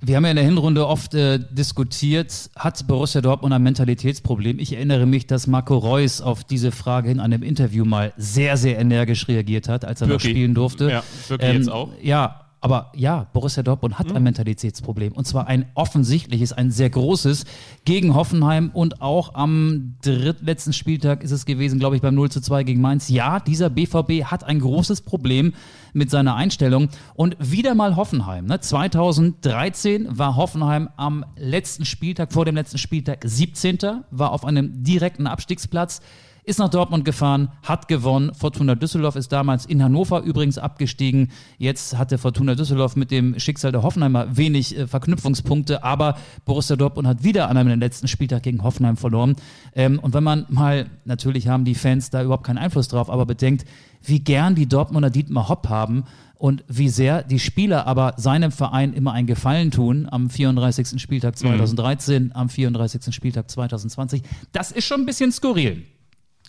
[0.00, 4.58] Wir haben ja in der Hinrunde oft äh, diskutiert, hat Borussia Dortmund ein Mentalitätsproblem?
[4.58, 8.78] Ich erinnere mich, dass Marco Reus auf diese Frage in einem Interview mal sehr, sehr
[8.78, 10.32] energisch reagiert hat, als er wirklich?
[10.32, 10.90] noch spielen durfte.
[10.90, 11.88] Ja, wirklich ähm, jetzt auch?
[12.02, 14.16] Ja, aber ja, Borussia Dortmund hat mhm.
[14.16, 15.12] ein Mentalitätsproblem.
[15.12, 17.44] Und zwar ein offensichtliches, ein sehr großes
[17.84, 22.40] gegen Hoffenheim und auch am drittletzten Spieltag ist es gewesen, glaube ich, beim 0 zu
[22.40, 23.08] 2 gegen Mainz.
[23.08, 25.54] Ja, dieser BVB hat ein großes Problem
[25.96, 26.90] mit seiner Einstellung.
[27.14, 28.44] Und wieder mal Hoffenheim.
[28.44, 28.60] Ne?
[28.60, 33.78] 2013 war Hoffenheim am letzten Spieltag, vor dem letzten Spieltag 17.
[34.10, 36.00] war auf einem direkten Abstiegsplatz
[36.46, 38.32] ist nach Dortmund gefahren, hat gewonnen.
[38.32, 41.32] Fortuna Düsseldorf ist damals in Hannover übrigens abgestiegen.
[41.58, 47.08] Jetzt hatte Fortuna Düsseldorf mit dem Schicksal der Hoffenheimer wenig äh, Verknüpfungspunkte, aber Borussia Dortmund
[47.08, 49.34] hat wieder an einem letzten Spieltag gegen Hoffenheim verloren.
[49.74, 53.26] Ähm, und wenn man mal, natürlich haben die Fans da überhaupt keinen Einfluss drauf, aber
[53.26, 53.64] bedenkt,
[54.04, 56.04] wie gern die Dortmunder Dietmar Hopp haben
[56.38, 61.00] und wie sehr die Spieler aber seinem Verein immer einen Gefallen tun am 34.
[61.02, 62.32] Spieltag 2013, mhm.
[62.34, 63.12] am 34.
[63.12, 64.22] Spieltag 2020.
[64.52, 65.84] Das ist schon ein bisschen skurril.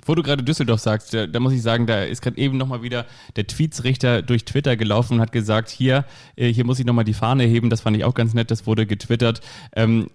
[0.07, 2.81] Wo du gerade Düsseldorf sagst, da, da, muss ich sagen, da ist gerade eben nochmal
[2.81, 7.05] wieder der Tweetsrichter durch Twitter gelaufen und hat gesagt, hier, äh, hier muss ich nochmal
[7.05, 7.69] die Fahne heben.
[7.69, 9.41] Das fand ich auch ganz nett, das wurde getwittert.
[9.75, 10.09] Ähm,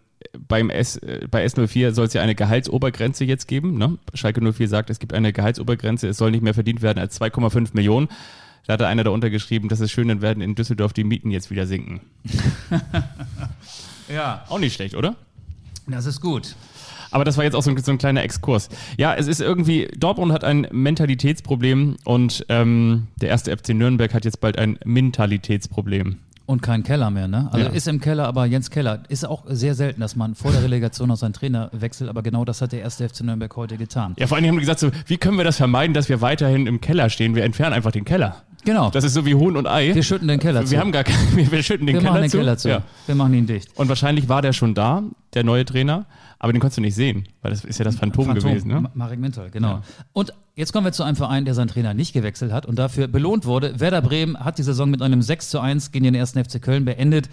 [0.48, 3.76] beim S, äh, bei S04 soll es ja eine Gehaltsobergrenze jetzt geben.
[3.76, 3.98] Ne?
[4.14, 7.70] Schalke 04 sagt, es gibt eine Gehaltsobergrenze, es soll nicht mehr verdient werden als 2,5
[7.74, 8.08] Millionen.
[8.66, 11.50] Da hat einer darunter geschrieben, das ist schön, dann werden in Düsseldorf die Mieten jetzt
[11.50, 12.00] wieder sinken.
[14.08, 14.44] ja.
[14.48, 15.16] Auch nicht schlecht, oder?
[15.88, 16.54] Das ist gut.
[17.12, 18.68] Aber das war jetzt auch so ein, so ein, kleiner Exkurs.
[18.96, 24.24] Ja, es ist irgendwie, Dortmund hat ein Mentalitätsproblem und ähm, der erste FC Nürnberg hat
[24.24, 26.18] jetzt bald ein Mentalitätsproblem.
[26.44, 27.48] Und kein Keller mehr, ne?
[27.52, 27.72] Also ja.
[27.72, 31.08] ist im Keller, aber Jens Keller ist auch sehr selten, dass man vor der Relegation
[31.08, 34.14] noch seinen Trainer wechselt, aber genau das hat der erste FC Nürnberg heute getan.
[34.18, 36.66] Ja, vor allem haben wir gesagt, so, wie können wir das vermeiden, dass wir weiterhin
[36.66, 37.36] im Keller stehen?
[37.36, 38.42] Wir entfernen einfach den Keller.
[38.64, 38.90] Genau.
[38.90, 39.94] Das ist so wie Huhn und Ei.
[39.94, 40.72] Wir schütten den Keller zu.
[40.72, 42.38] Wir haben gar keinen, wir, wir schütten den, Wir Keller, machen den zu.
[42.38, 42.68] Keller zu.
[42.68, 42.82] Ja.
[43.06, 43.70] Wir machen ihn dicht.
[43.76, 45.02] Und wahrscheinlich war der schon da,
[45.34, 46.06] der neue Trainer,
[46.42, 48.68] aber den konntest du nicht sehen, weil das ist ja das Phantom, Phantom, gewesen.
[48.68, 48.80] Ne?
[48.82, 49.68] Ma- Marek Mintal, genau.
[49.76, 49.82] Ja.
[50.12, 53.06] Und jetzt kommen wir zu einem Verein, der seinen Trainer nicht gewechselt hat und dafür
[53.08, 53.80] belohnt wurde.
[53.80, 56.84] Werder Bremen hat die Saison mit einem 6 zu 1 gegen den ersten FC Köln
[56.84, 57.30] beendet.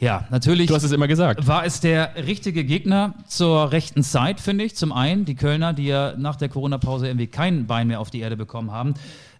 [0.00, 0.66] Ja, natürlich.
[0.66, 1.46] Du hast es immer gesagt.
[1.46, 4.74] war es der richtige Gegner zur rechten Zeit, finde ich.
[4.74, 8.20] Zum einen die Kölner, die ja nach der Corona-Pause irgendwie kein Bein mehr auf die
[8.20, 8.94] Erde bekommen haben.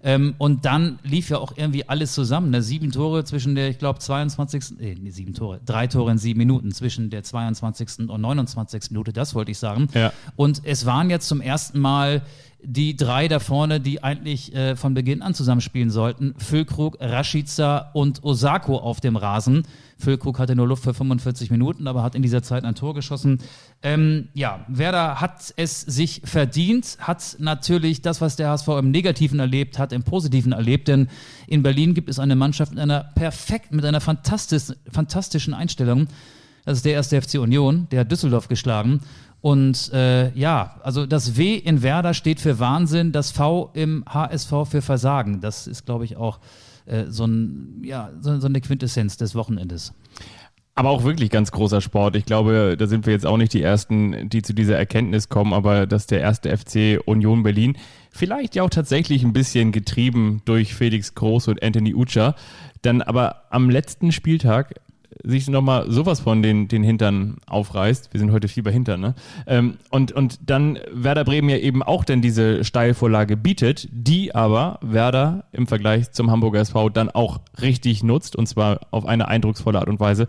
[0.05, 2.51] Ähm, und dann lief ja auch irgendwie alles zusammen.
[2.51, 2.62] Ne?
[2.62, 4.79] Sieben Tore zwischen der, ich glaube, 22.
[4.79, 5.61] Nee, nee, sieben Tore.
[5.64, 8.11] Drei Tore in sieben Minuten zwischen der 22.
[8.11, 8.90] und 29.
[8.90, 9.88] Minute, das wollte ich sagen.
[9.95, 10.12] Ja.
[10.37, 12.23] Und es waren jetzt zum ersten Mal
[12.62, 16.35] die drei da vorne, die eigentlich äh, von Beginn an zusammenspielen sollten.
[16.38, 19.64] Füllkrug, Rashica und Osako auf dem Rasen.
[19.99, 23.38] Füllkrug hatte nur Luft für 45 Minuten, aber hat in dieser Zeit ein Tor geschossen.
[23.83, 29.39] Ähm, ja, Werder hat es sich verdient, hat natürlich das, was der HSV im Negativen
[29.41, 31.09] erlebt hat, im Positiven erlebt, denn
[31.47, 36.07] in Berlin gibt es eine Mannschaft mit einer perfekt, mit einer fantastisch, fantastischen Einstellung.
[36.65, 39.01] Das ist der erste FC Union, der hat Düsseldorf geschlagen.
[39.43, 44.51] Und äh, ja, also das W in Werder steht für Wahnsinn, das V im HSV
[44.65, 45.43] für Versagen.
[45.43, 46.39] Das ist, glaube ich, auch
[46.87, 49.93] äh, so, ein, ja, so, so eine Quintessenz des Wochenendes.
[50.77, 52.17] Aber auch wirklich ganz großer Sport.
[52.17, 55.53] Ich glaube, da sind wir jetzt auch nicht die Ersten, die zu dieser Erkenntnis kommen,
[55.53, 57.77] aber dass der erste FC Union Berlin
[58.11, 62.35] vielleicht ja auch tatsächlich ein bisschen getrieben durch Felix Groß und Anthony Ucha,
[62.83, 64.81] dann aber am letzten Spieltag
[65.22, 68.12] sich nochmal sowas von den, den Hintern aufreißt.
[68.12, 69.14] Wir sind heute viel bei Hintern, ne?
[69.46, 74.79] Ähm, und, und dann Werder Bremen ja eben auch dann diese Steilvorlage bietet, die aber
[74.83, 79.79] Werder im Vergleich zum Hamburger SV dann auch richtig nutzt und zwar auf eine eindrucksvolle
[79.79, 80.27] Art und Weise.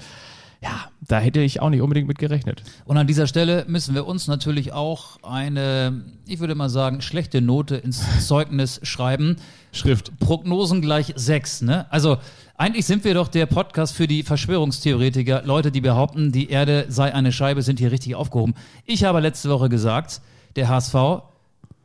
[0.61, 2.63] Ja, da hätte ich auch nicht unbedingt mit gerechnet.
[2.85, 7.41] Und an dieser Stelle müssen wir uns natürlich auch eine, ich würde mal sagen, schlechte
[7.41, 9.37] Note ins Zeugnis schreiben.
[9.71, 10.17] Schrift.
[10.19, 11.85] Prognosen gleich sechs, ne?
[11.91, 12.17] Also
[12.57, 17.13] eigentlich sind wir doch der Podcast für die Verschwörungstheoretiker, Leute, die behaupten, die Erde sei
[17.13, 18.55] eine Scheibe, sind hier richtig aufgehoben.
[18.85, 20.21] Ich habe letzte Woche gesagt,
[20.55, 20.95] der HSV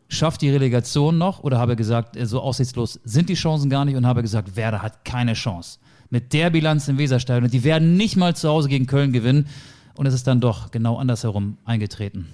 [0.08, 3.96] schafft die Relegation noch oder habe gesagt, äh, so aussichtslos sind die Chancen gar nicht
[3.96, 5.78] und habe gesagt, Werder hat keine Chance.
[6.10, 9.46] Mit der Bilanz im Weserstadion, und die werden nicht mal zu Hause gegen Köln gewinnen
[9.94, 12.26] und es ist dann doch genau andersherum eingetreten.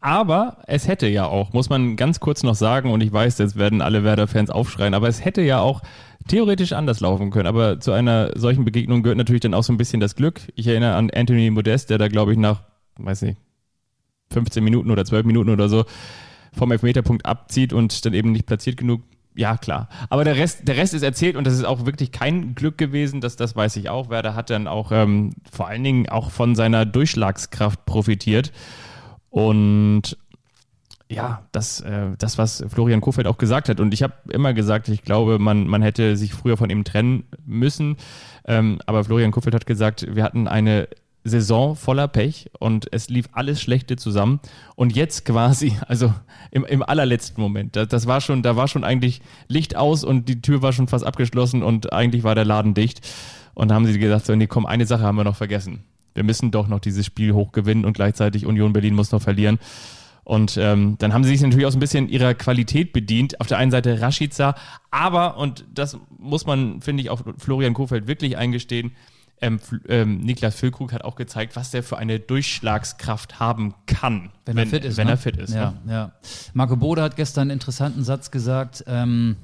[0.00, 3.56] Aber es hätte ja auch, muss man ganz kurz noch sagen, und ich weiß, jetzt
[3.56, 5.82] werden alle Werder-Fans aufschreien, aber es hätte ja auch
[6.26, 7.46] theoretisch anders laufen können.
[7.46, 10.40] Aber zu einer solchen Begegnung gehört natürlich dann auch so ein bisschen das Glück.
[10.54, 12.62] Ich erinnere an Anthony Modest, der da, glaube ich, nach,
[12.96, 13.38] weiß nicht,
[14.32, 15.84] 15 Minuten oder 12 Minuten oder so
[16.56, 19.02] vom Elfmeterpunkt abzieht und dann eben nicht platziert genug.
[19.34, 19.88] Ja, klar.
[20.08, 23.20] Aber der Rest, der Rest ist erzählt und das ist auch wirklich kein Glück gewesen.
[23.20, 24.10] Das, das weiß ich auch.
[24.10, 28.52] Werder hat dann auch ähm, vor allen Dingen auch von seiner Durchschlagskraft profitiert.
[29.30, 30.18] Und
[31.10, 33.80] ja, das, äh, das, was Florian Kofeld auch gesagt hat.
[33.80, 37.24] Und ich habe immer gesagt, ich glaube, man, man hätte sich früher von ihm trennen
[37.44, 37.96] müssen.
[38.46, 40.88] Ähm, aber Florian Kofeld hat gesagt, wir hatten eine
[41.24, 44.40] Saison voller Pech und es lief alles Schlechte zusammen.
[44.76, 46.12] Und jetzt quasi, also
[46.50, 50.28] im, im allerletzten Moment, das, das war schon, da war schon eigentlich Licht aus und
[50.28, 53.06] die Tür war schon fast abgeschlossen und eigentlich war der Laden dicht.
[53.54, 55.84] Und da haben sie gesagt, so, nee, komm, eine Sache haben wir noch vergessen.
[56.14, 59.58] Wir müssen doch noch dieses Spiel hoch gewinnen und gleichzeitig Union Berlin muss noch verlieren.
[60.24, 63.40] Und ähm, dann haben sie sich natürlich auch so ein bisschen ihrer Qualität bedient.
[63.40, 64.54] Auf der einen Seite Rashica,
[64.90, 68.92] aber, und das muss man, finde ich, auch Florian Kofeld wirklich eingestehen,
[69.40, 74.58] ähm, ähm, Niklas Füllkrug hat auch gezeigt, was der für eine Durchschlagskraft haben kann, Wenn,
[74.58, 74.96] er fit ist.
[74.96, 75.12] Wenn ne?
[75.12, 75.54] er fit ist.
[75.54, 75.92] Ja, Ne?
[75.92, 76.12] ja.
[76.52, 78.84] Marco Bode hat gestern einen interessanten Satz gesagt.
[78.86, 79.36] Ähm,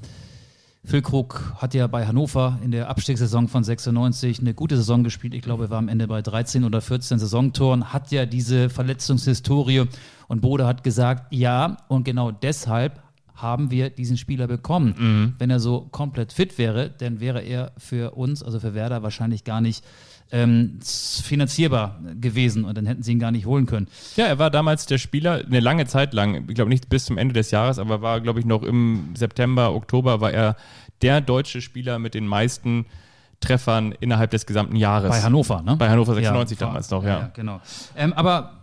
[0.85, 5.33] Füllkrug hat ja bei Hannover in der Abstiegssaison von 96 eine gute Saison gespielt.
[5.33, 9.83] Ich glaube, er war am Ende bei 13 oder 14 Saisontoren, hat ja diese Verletzungshistorie.
[10.29, 13.01] Und Bode hat gesagt, ja, und genau deshalb
[13.37, 14.95] haben wir diesen Spieler bekommen.
[14.97, 15.33] Mhm.
[15.39, 19.43] Wenn er so komplett fit wäre, dann wäre er für uns, also für Werder, wahrscheinlich
[19.43, 19.85] gar nicht
[20.31, 23.87] ähm, finanzierbar gewesen und dann hätten sie ihn gar nicht holen können.
[24.17, 27.17] Ja, er war damals der Spieler, eine lange Zeit lang, ich glaube nicht bis zum
[27.17, 30.57] Ende des Jahres, aber war, glaube ich, noch im September, Oktober war er
[31.01, 32.85] der deutsche Spieler mit den meisten
[33.39, 35.11] Treffern innerhalb des gesamten Jahres.
[35.11, 35.75] Bei Hannover, ne?
[35.77, 37.29] Bei Hannover 96 Ja, damals noch, ja.
[37.35, 37.61] genau.
[37.95, 38.53] Ähm, aber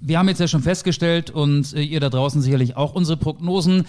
[0.00, 3.84] wir haben jetzt ja schon festgestellt und äh, ihr da draußen sicherlich auch, unsere Prognosen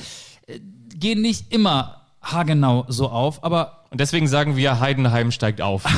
[1.01, 5.83] gehen nicht immer haargenau so auf, aber Und deswegen sagen wir, Heidenheim steigt auf.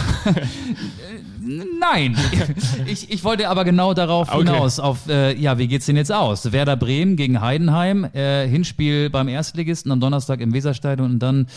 [1.80, 2.18] Nein,
[2.86, 4.38] ich, ich wollte aber genau darauf Okay.
[4.46, 4.80] hinaus.
[4.80, 6.52] Auf, äh, ja, wie geht's denn jetzt aus?
[6.54, 11.48] Werder Bremen gegen Heidenheim, äh, Hinspiel beim Erstligisten am Donnerstag im Weserstadion und dann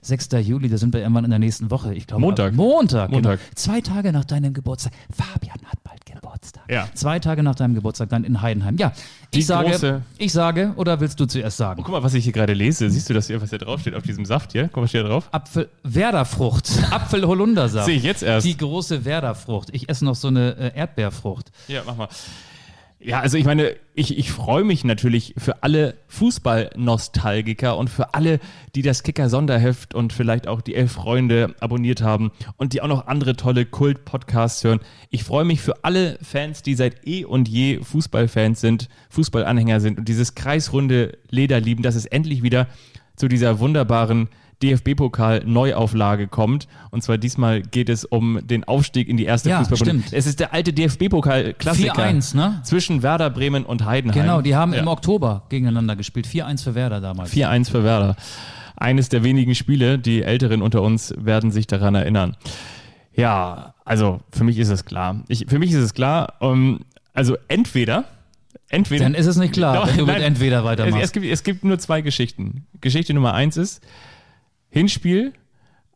[0.00, 0.28] 6.
[0.40, 1.94] Juli, da sind wir irgendwann in der nächsten Woche.
[1.94, 2.54] Ich glaube, Montag.
[2.54, 3.10] Montag.
[3.10, 3.38] Montag.
[3.40, 3.50] Genau.
[3.54, 4.92] Zwei Tage nach deinem Geburtstag.
[5.14, 6.64] Fabian hat bald Geburtstag.
[6.70, 6.88] Ja.
[6.94, 8.76] Zwei Tage nach deinem Geburtstag dann in Heidenheim.
[8.76, 8.92] Ja,
[9.34, 11.80] Die ich sage, große- ich sage, oder willst du zuerst sagen?
[11.80, 12.88] Oh, guck mal, was ich hier gerade lese.
[12.90, 14.64] Siehst du das hier, was hier draufsteht auf diesem Saft hier?
[14.68, 15.28] Guck mal, was steht da drauf?
[15.32, 17.86] Apfel, Werderfrucht, Apfel-Holundersaft.
[17.86, 18.46] Sehe ich jetzt erst.
[18.46, 19.68] Die große Werderfrucht.
[19.72, 21.50] Ich esse noch so eine äh, Erdbeerfrucht.
[21.68, 22.08] Ja, mach mal.
[23.00, 28.40] Ja, also ich meine, ich, ich freue mich natürlich für alle Fußball-Nostalgiker und für alle,
[28.74, 33.06] die das Kicker-Sonderheft und vielleicht auch die Elf Freunde abonniert haben und die auch noch
[33.06, 34.80] andere tolle Kult-Podcasts hören.
[35.10, 39.98] Ich freue mich für alle Fans, die seit eh und je Fußballfans sind, Fußballanhänger sind
[39.98, 42.66] und dieses kreisrunde Leder lieben, dass es endlich wieder
[43.14, 44.28] zu dieser wunderbaren
[44.62, 46.68] DFB-Pokal-Neuauflage kommt.
[46.90, 50.08] Und zwar diesmal geht es um den Aufstieg in die erste Ja, Fußballbundesliga.
[50.08, 50.18] stimmt.
[50.18, 51.94] Es ist der alte DFB-Pokal-Klassiker.
[51.94, 52.60] 4-1, ne?
[52.64, 54.20] Zwischen Werder Bremen und Heidenheim.
[54.20, 54.80] Genau, die haben ja.
[54.80, 56.26] im Oktober gegeneinander gespielt.
[56.26, 57.32] 4-1 für Werder damals.
[57.32, 58.16] 4-1 für Werder.
[58.76, 62.36] Eines der wenigen Spiele, die Älteren unter uns werden sich daran erinnern.
[63.12, 65.24] Ja, also für mich ist es klar.
[65.26, 66.80] Ich, für mich ist es klar, ähm,
[67.14, 68.04] also entweder,
[68.68, 69.02] entweder.
[69.02, 70.22] Dann ist es nicht klar, Doch, wenn du mit nein.
[70.22, 71.04] entweder es, weitermachst.
[71.04, 72.66] es, gibt, es gibt nur zwei Geschichten.
[72.80, 73.82] Geschichte Nummer eins ist,
[74.78, 75.32] Hinspiel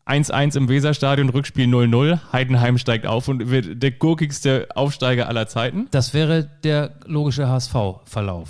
[0.06, 5.86] 1-1 im Weserstadion, Rückspiel 0-0, Heidenheim steigt auf und wird der gurkigste Aufsteiger aller Zeiten.
[5.92, 8.48] Das wäre der logische HSV-Verlauf.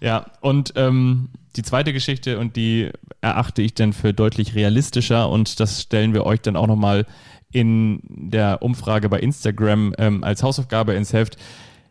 [0.00, 5.60] Ja, und ähm, die zweite Geschichte, und die erachte ich dann für deutlich realistischer, und
[5.60, 7.04] das stellen wir euch dann auch nochmal
[7.52, 11.36] in der Umfrage bei Instagram ähm, als Hausaufgabe ins Heft,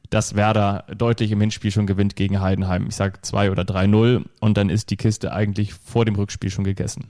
[0.10, 2.88] dass Werder deutlich im Hinspiel schon gewinnt gegen Heidenheim.
[2.88, 6.64] Ich sage 2 oder 3-0 und dann ist die Kiste eigentlich vor dem Rückspiel schon
[6.64, 7.10] gegessen.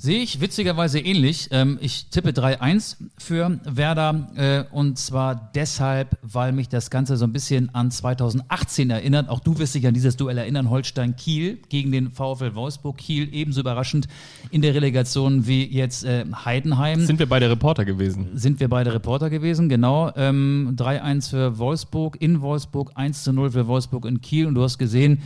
[0.00, 1.48] Sehe ich witzigerweise ähnlich.
[1.50, 7.24] Ähm, ich tippe 3-1 für Werder äh, und zwar deshalb, weil mich das Ganze so
[7.24, 9.28] ein bisschen an 2018 erinnert.
[9.28, 12.96] Auch du wirst dich an dieses Duell erinnern, Holstein-Kiel gegen den VfL Wolfsburg.
[12.96, 14.06] Kiel ebenso überraschend
[14.52, 17.04] in der Relegation wie jetzt äh, Heidenheim.
[17.04, 18.28] Sind wir beide Reporter gewesen?
[18.34, 20.12] sind wir beide Reporter gewesen, genau.
[20.14, 24.46] Ähm, 3-1 für Wolfsburg in Wolfsburg, 1-0 für Wolfsburg in Kiel.
[24.46, 25.22] Und du hast gesehen,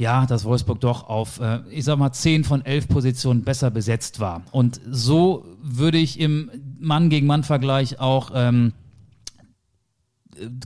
[0.00, 4.18] ja, dass Wolfsburg doch auf, äh, ich sag mal, 10 von 11 Positionen besser besetzt
[4.18, 4.42] war.
[4.50, 8.72] Und so würde ich im Mann gegen Mann-Vergleich auch, ähm,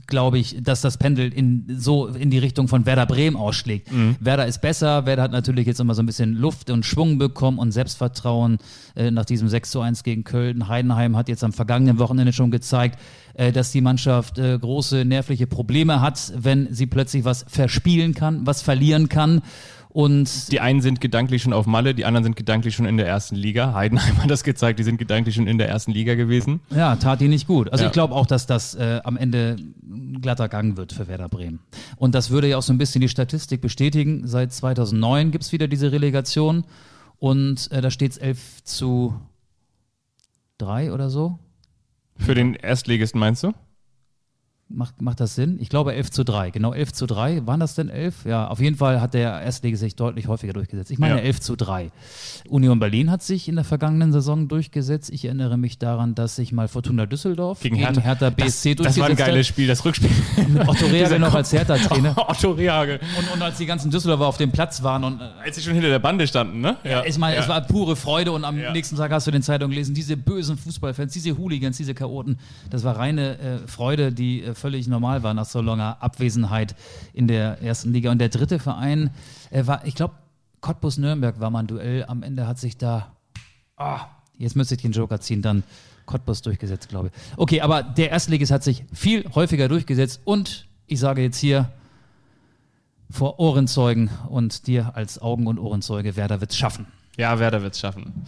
[0.07, 3.89] glaube ich, dass das Pendel in, so in die Richtung von Werder Bremen ausschlägt.
[4.19, 7.59] Werder ist besser, Werder hat natürlich jetzt immer so ein bisschen Luft und Schwung bekommen
[7.59, 8.57] und Selbstvertrauen
[8.95, 10.67] äh, nach diesem 6 zu 1 gegen Köln.
[10.67, 12.99] Heidenheim hat jetzt am vergangenen Wochenende schon gezeigt,
[13.33, 18.45] äh, dass die Mannschaft äh, große nervliche Probleme hat, wenn sie plötzlich was verspielen kann,
[18.45, 19.41] was verlieren kann.
[19.95, 23.07] Und Die einen sind gedanklich schon auf Malle, die anderen sind gedanklich schon in der
[23.07, 23.73] ersten Liga.
[23.73, 26.59] Heidenheim hat das gezeigt, die sind gedanklich schon in der ersten Liga gewesen.
[26.69, 27.71] Ja, tat die nicht gut.
[27.71, 27.87] Also Ja.
[27.87, 31.59] ich glaube auch, dass das äh, am Ende ein glatter Gang wird für Werder Bremen.
[31.95, 34.27] Und das würde ja auch so ein bisschen die Statistik bestätigen.
[34.27, 36.65] Seit 2009 gibt's wieder diese Relegation
[37.17, 39.15] und äh, da steht's 11 zu
[40.57, 41.39] 3 oder so.
[42.17, 43.53] Für den Erstligisten meinst du?
[44.67, 45.57] Macht, macht das Sinn?
[45.61, 46.49] Ich glaube 11 zu 3.
[46.49, 47.45] Genau 11 zu 3.
[47.45, 48.25] Waren das denn 11?
[48.25, 50.89] Ja, auf jeden Fall hat der Erstligist sich deutlich häufiger durchgesetzt.
[50.89, 51.21] Ich meine Ja.
[51.21, 51.91] 11 zu 3.
[52.49, 55.11] Union Berlin hat sich in der vergangenen Saison durchgesetzt.
[55.11, 58.31] Ich erinnere mich daran, dass sich mal Fortuna Düsseldorf Gegen Hertha.
[58.31, 59.53] BSC Das war ein durchgesetzt geiles hat.
[59.53, 60.09] Spiel, das Rückspiel.
[60.65, 62.15] Otto Rehagel noch als Hertha-Trainer.
[62.27, 62.99] Otto Rehagel.
[63.19, 65.73] Und, und als die ganzen Düsseldorfer auf dem Platz waren und äh, Als sie schon
[65.73, 66.77] hinter der Bande standen, ne?
[66.83, 67.05] Ja.
[67.05, 68.71] ich meine, es war pure Freude und am Ja.
[68.71, 72.39] nächsten Tag hast du in den Zeitungen gelesen, diese bösen Fußballfans, diese Hooligans, diese Chaoten,
[72.71, 76.75] das war reine äh, Freude, die äh, völlig normal war nach so langer Abwesenheit
[77.13, 78.11] in der ersten Liga.
[78.11, 79.11] Und der dritte Verein
[79.51, 80.15] äh, war, ich glaube,
[80.61, 82.05] Cottbus-Nürnberg war mal ein Duell.
[82.07, 83.15] Am Ende hat sich da,
[83.77, 85.63] ah, jetzt müsste ich den Joker ziehen, dann
[86.05, 87.37] Cottbus durchgesetzt, glaube ich.
[87.37, 91.71] Okay, aber der Erstligist hat sich viel häufiger durchgesetzt und ich sage jetzt hier,
[93.09, 96.87] vor Ohrenzeugen und dir als Augen- und Ohrenzeuge, Werder wird's schaffen.
[97.17, 98.25] Ja, Werder wird's schaffen.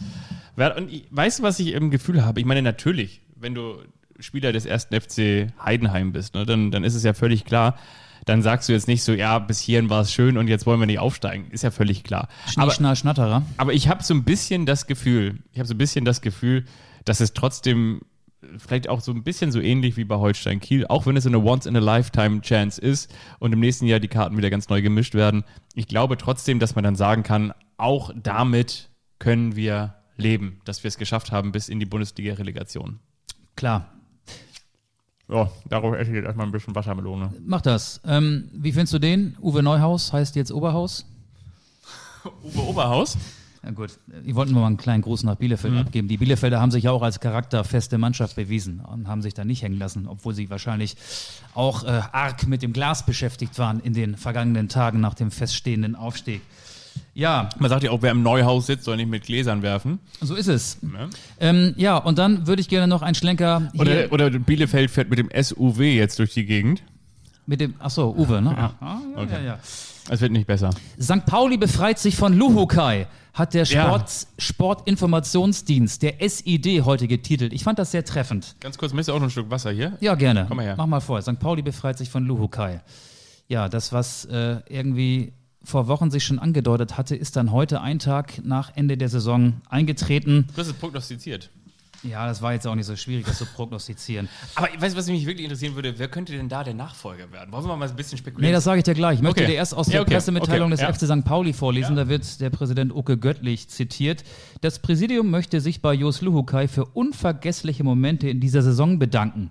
[0.56, 2.40] Werder, und weißt du, was ich im Gefühl habe?
[2.40, 3.78] Ich meine, natürlich, wenn du
[4.20, 7.78] Spieler des ersten FC Heidenheim bist, ne, dann, dann ist es ja völlig klar,
[8.26, 10.80] dann sagst du jetzt nicht so, ja, bis hierhin war es schön und jetzt wollen
[10.80, 11.48] wir nicht aufsteigen.
[11.50, 12.28] Ist ja völlig klar.
[12.50, 13.44] Schnie, Aber, Schnatterer.
[13.58, 16.66] aber ich habe so ein bisschen das Gefühl, ich habe so ein bisschen das Gefühl,
[17.06, 18.02] dass es trotzdem
[18.58, 21.30] vielleicht auch so ein bisschen so ähnlich wie bei Holstein Kiel, auch wenn es so
[21.30, 25.44] eine Once-in-a-Lifetime-Chance ist und im nächsten Jahr die Karten wieder ganz neu gemischt werden.
[25.74, 30.90] Ich glaube trotzdem, dass man dann sagen kann, auch damit können wir leben, dass wir
[30.90, 33.00] es geschafft haben bis in die Bundesliga-Relegation.
[33.56, 33.92] Klar,
[35.30, 37.34] Ja, darauf esse ich jetzt erstmal ein bisschen Wassermelone.
[37.46, 38.00] mach das.
[38.06, 39.36] Ähm, wie findest du den?
[39.42, 41.06] Uwe Neuhaus heißt jetzt Oberhaus.
[42.44, 43.18] Uwe Oberhaus?
[43.64, 45.80] Ja gut, ich wollte nur mal einen kleinen Gruß nach Bielefeld Mhm.
[45.80, 46.08] abgeben.
[46.08, 49.62] Die Bielefelder haben sich ja auch als charakterfeste Mannschaft bewiesen und haben sich da nicht
[49.64, 50.96] hängen lassen, obwohl sie wahrscheinlich
[51.54, 55.96] auch äh, arg mit dem Glas beschäftigt waren in den vergangenen Tagen nach dem feststehenden
[55.96, 56.42] Aufstieg.
[57.14, 60.00] Ja, Man sagt ja auch, wer im Neuhaus sitzt, soll nicht mit Gläsern werfen.
[60.22, 60.82] so ist es.
[60.84, 61.10] Ne?
[61.40, 65.20] Ähm, ja, und dann würde ich gerne noch einen Schlenker Oder, oder Bielefeld fährt mit
[65.20, 66.84] dem SUW jetzt durch die Gegend.
[67.46, 68.56] mit dem, ach so, Uwe, ne?
[68.58, 69.34] Ah, ah, ja, Okay.
[69.34, 69.60] ja, ja.
[70.10, 70.70] Es wird nicht besser.
[71.02, 71.26] St.
[71.26, 73.84] Pauli befreit sich von Luhukai, hat der Ja.
[73.88, 77.54] Sport, Sportinformationsdienst, der SID, heute getitelt.
[77.54, 78.56] Ich fand das sehr treffend.
[78.60, 79.98] Ganz kurz, möchtest du auch noch ein Stück Wasser hier?
[80.00, 80.46] Ja, gerne.
[80.48, 80.76] Komm mal her.
[80.78, 81.22] Mach mal vor.
[81.22, 81.40] St.
[81.40, 82.82] Pauli befreit sich von Luhukai.
[83.48, 88.00] Ja, das, was äh, irgendwie vor Wochen sich schon angedeutet hatte, ist dann heute, ein
[88.00, 90.48] Tag nach Ende der Saison, eingetreten.
[90.54, 91.50] Du hast es prognostiziert.
[92.04, 94.30] Ja, das war jetzt auch nicht so schwierig, das zu prognostizieren.
[94.54, 95.98] Aber weißt du, was mich wirklich interessieren würde?
[95.98, 97.52] Wer könnte denn da der Nachfolger werden?
[97.52, 98.52] Wollen wir mal ein bisschen spekulieren?
[98.52, 99.16] Nee, das sage ich dir gleich.
[99.16, 99.52] Ich möchte Okay.
[99.52, 100.14] dir erst aus Ja, der okay.
[100.14, 100.84] Pressemitteilung Okay.
[100.88, 101.08] des Ja.
[101.08, 101.26] FC St.
[101.26, 101.96] Pauli vorlesen.
[101.96, 104.24] Da wird der Präsident Uke Göttlich zitiert.
[104.62, 109.50] Das Präsidium möchte sich bei Jos Luhukai für unvergessliche Momente in dieser Saison bedanken.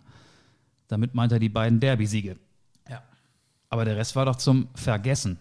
[0.87, 2.37] Damit meint er die beiden Derby-Siege.
[2.89, 3.03] Ja.
[3.71, 5.41] Aber der Rest war doch zum Vergessen.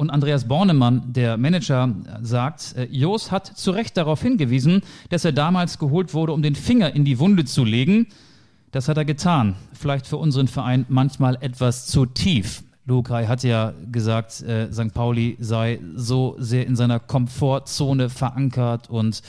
[0.00, 5.32] Und Andreas Bornemann, der Manager, sagt, äh, Jos hat zu Recht darauf hingewiesen, dass er
[5.32, 8.06] damals geholt wurde, um den Finger in die Wunde zu legen.
[8.70, 9.56] Das hat er getan.
[9.74, 12.64] Vielleicht für unseren Verein manchmal etwas zu tief.
[12.86, 14.94] Lukai hat ja gesagt, äh, St.
[14.94, 19.20] Pauli sei so sehr in seiner Komfortzone verankert und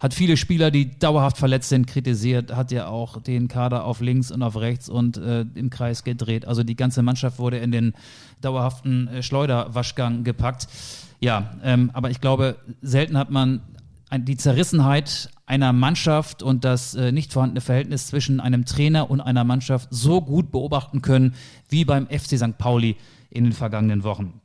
[0.00, 4.30] hat viele Spieler, die dauerhaft verletzt sind, kritisiert, hat ja auch den Kader auf links
[4.30, 6.46] und auf rechts und äh, im Kreis gedreht.
[6.46, 7.94] Also die ganze Mannschaft wurde in den
[8.40, 10.68] dauerhaften äh, Schleuderwaschgang gepackt.
[11.20, 13.60] Ja, ähm, aber ich glaube, selten hat man
[14.16, 19.44] die Zerrissenheit einer Mannschaft und das äh, nicht vorhandene Verhältnis zwischen einem Trainer und einer
[19.44, 21.34] Mannschaft so gut beobachten können
[21.68, 22.56] wie beim FC St.
[22.56, 22.96] Pauli
[23.30, 24.40] in den vergangenen Wochen.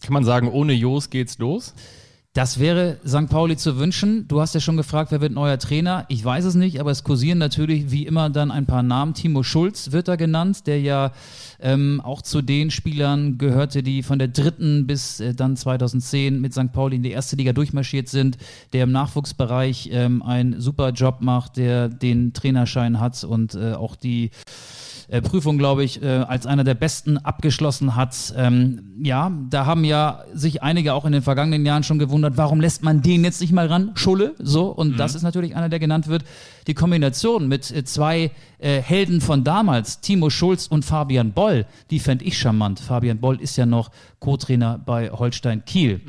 [0.00, 1.74] Kann man sagen, ohne Jos geht's los?
[2.32, 3.28] Das wäre St.
[3.28, 4.28] Pauli zu wünschen.
[4.28, 6.04] Du hast ja schon gefragt, wer wird neuer Trainer?
[6.06, 9.14] Ich weiß es nicht, aber es kursieren natürlich wie immer dann ein paar Namen.
[9.14, 11.10] Timo Schulz wird da genannt, der ja
[11.58, 16.54] ähm, auch zu den Spielern gehörte, die von der dritten bis äh, dann 2010 mit
[16.54, 16.70] St.
[16.70, 18.38] Pauli in die erste Liga durchmarschiert sind,
[18.72, 23.96] der im Nachwuchsbereich ähm, einen super Job macht, der den Trainerschein hat und äh, auch
[23.96, 24.30] die
[25.10, 28.32] äh, Prüfung, glaube ich, äh, als einer der besten abgeschlossen hat.
[28.36, 32.60] Ähm, ja, da haben ja sich einige auch in den vergangenen Jahren schon gewundert, warum
[32.60, 33.90] lässt man den jetzt nicht mal ran?
[33.94, 34.66] Schulle, so.
[34.66, 36.24] Und das ist natürlich einer, der genannt wird.
[36.68, 41.98] Die Kombination mit äh, zwei äh, Helden von damals, Timo Schulz und Fabian Boll, die
[41.98, 42.78] fände ich charmant.
[42.78, 46.00] Fabian Boll ist ja noch Co-Trainer bei Holstein Kiel.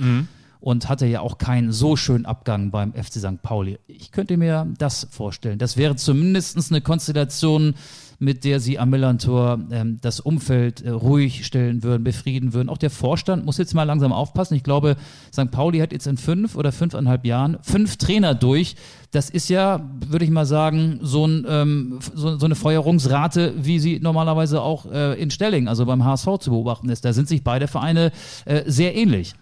[0.59, 3.41] Und hatte ja auch keinen so schönen Abgang beim FC St.
[3.41, 3.79] Pauli.
[3.87, 5.57] Ich könnte mir das vorstellen.
[5.57, 7.73] Das wäre zumindest eine Konstellation,
[8.21, 12.69] mit der sie am Millantor ähm, das Umfeld äh, ruhig stellen würden, befrieden würden.
[12.69, 14.53] Auch der Vorstand muss jetzt mal langsam aufpassen.
[14.53, 14.95] Ich glaube,
[15.33, 15.49] St.
[15.49, 18.75] Pauli hat jetzt in fünf oder fünfeinhalb Jahren fünf Trainer durch.
[19.09, 23.79] Das ist ja, würde ich mal sagen, so, ein, ähm, so, so eine Feuerungsrate, wie
[23.79, 27.03] sie normalerweise auch äh, in Stelling, also beim HSV zu beobachten ist.
[27.03, 28.11] Da sind sich beide Vereine
[28.45, 29.33] äh, sehr ähnlich.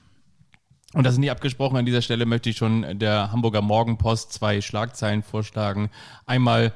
[0.94, 1.76] Und das ist nie abgesprochen.
[1.76, 5.90] An dieser Stelle möchte ich schon der Hamburger Morgenpost zwei Schlagzeilen vorschlagen.
[6.26, 6.72] Einmal,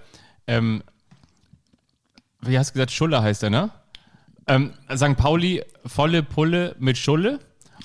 [0.48, 0.84] ähm,
[2.46, 3.70] wie hast du gesagt, Schulle heißt er, ne?
[4.48, 5.16] Ähm, St.
[5.16, 7.40] Pauli, volle Pulle mit Schulle.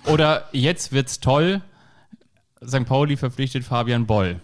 [0.07, 1.61] Oder jetzt wird's toll,
[2.67, 2.87] St.
[2.87, 4.41] Pauli verpflichtet Fabian Boll.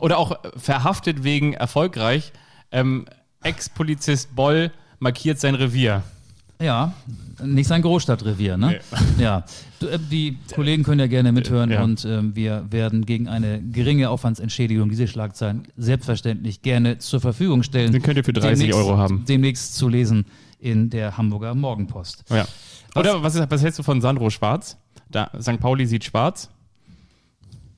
[0.00, 2.32] Oder auch verhaftet wegen erfolgreich.
[2.72, 3.06] Ähm,
[3.42, 6.02] Ex-Polizist Boll markiert sein Revier.
[6.62, 6.92] Ja,
[7.42, 8.80] nicht sein Großstadtrevier, ne?
[9.18, 9.44] Ja.
[9.80, 11.82] Du, äh, die Kollegen können ja gerne mithören Ja.
[11.82, 17.90] und ähm, wir werden gegen eine geringe Aufwandsentschädigung diese Schlagzeilen selbstverständlich gerne zur Verfügung stellen.
[17.92, 19.24] Den könnt ihr für 30 Euro haben.
[19.28, 20.26] Demnächst zu lesen
[20.60, 22.24] in der Hamburger Morgenpost.
[22.30, 22.46] Ja.
[22.94, 24.76] Oder was, was hältst du von Sandro Schwarz?
[25.10, 25.58] Da, St.
[25.58, 26.48] Pauli sieht schwarz.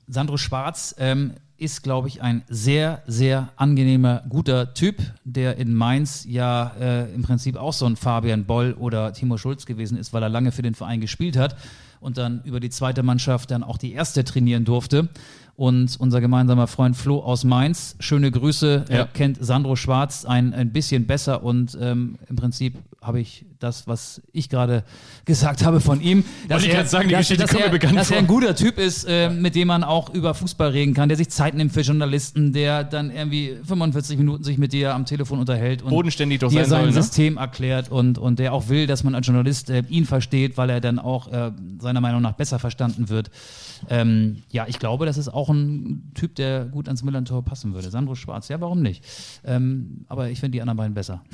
[0.07, 1.33] Sandro Schwarz ähm,
[1.65, 7.23] ist, glaube ich, ein sehr, sehr angenehmer, guter Typ, der in Mainz ja äh, im
[7.23, 10.61] Prinzip auch so ein Fabian Boll oder Timo Schulz gewesen ist, weil er lange für
[10.61, 11.57] den Verein gespielt hat
[12.01, 15.09] und dann über die zweite Mannschaft dann auch die erste trainieren durfte.
[15.57, 18.95] Und unser gemeinsamer Freund Flo aus Mainz, schöne Grüße, Ja.
[18.97, 23.87] er kennt Sandro Schwarz ein, ein bisschen besser und ähm, im Prinzip habe ich das,
[23.87, 24.83] was ich gerade
[25.27, 27.97] gesagt habe von ihm, dass, ich er, gerade sagen, die dass, Geschichte dass, er, bekannt
[27.97, 31.09] dass er ein guter Typ ist, äh, mit dem man auch über Fußball reden kann,
[31.09, 35.05] der sich Zeit nimmt für Journalisten, der dann irgendwie 45 Minuten sich mit dir am
[35.05, 36.93] Telefon unterhält und Bodenständig dir sein sein soll, ne?
[36.93, 40.71] System erklärt und, und der auch will, dass man als Journalist äh, ihn versteht, weil
[40.71, 43.31] er dann auch äh, seiner Meinung nach besser verstanden wird.
[43.91, 47.91] Ähm, ja, ich glaube, das ist auch ein Typ, der gut ans Millantor passen würde.
[47.91, 49.05] Sandro Schwarz, ja, warum nicht?
[49.45, 51.23] Ähm, aber ich finde die anderen beiden besser.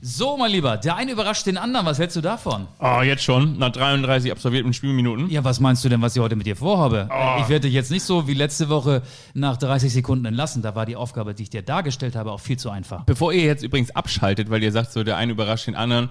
[0.00, 1.84] So, mein Lieber, der eine überrascht den anderen.
[1.84, 2.68] Was hältst du davon?
[2.78, 5.28] Oh, jetzt schon, nach 33 absolvierten Spielminuten.
[5.28, 7.08] Ja, was meinst du denn, was ich heute mit dir vorhabe?
[7.10, 7.40] Oh.
[7.40, 9.02] Ich werde dich jetzt nicht so wie letzte Woche
[9.34, 10.62] nach 30 Sekunden entlassen.
[10.62, 13.04] Da war die Aufgabe, die ich dir dargestellt habe, auch viel zu einfach.
[13.04, 16.10] Bevor ihr jetzt übrigens abschaltet, weil ihr sagt, so der eine überrascht den anderen,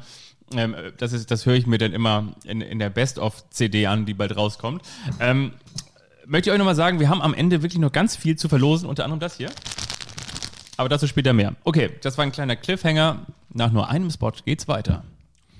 [0.53, 4.13] ähm, das, ist, das höre ich mir dann immer in, in der Best-of-CD an, die
[4.13, 4.81] bald rauskommt.
[5.19, 5.51] Ähm,
[6.25, 8.87] möchte ich euch nochmal sagen, wir haben am Ende wirklich noch ganz viel zu verlosen,
[8.87, 9.49] unter anderem das hier.
[10.77, 11.55] Aber dazu später mehr.
[11.63, 13.25] Okay, das war ein kleiner Cliffhanger.
[13.53, 15.03] Nach nur einem Spot geht's weiter.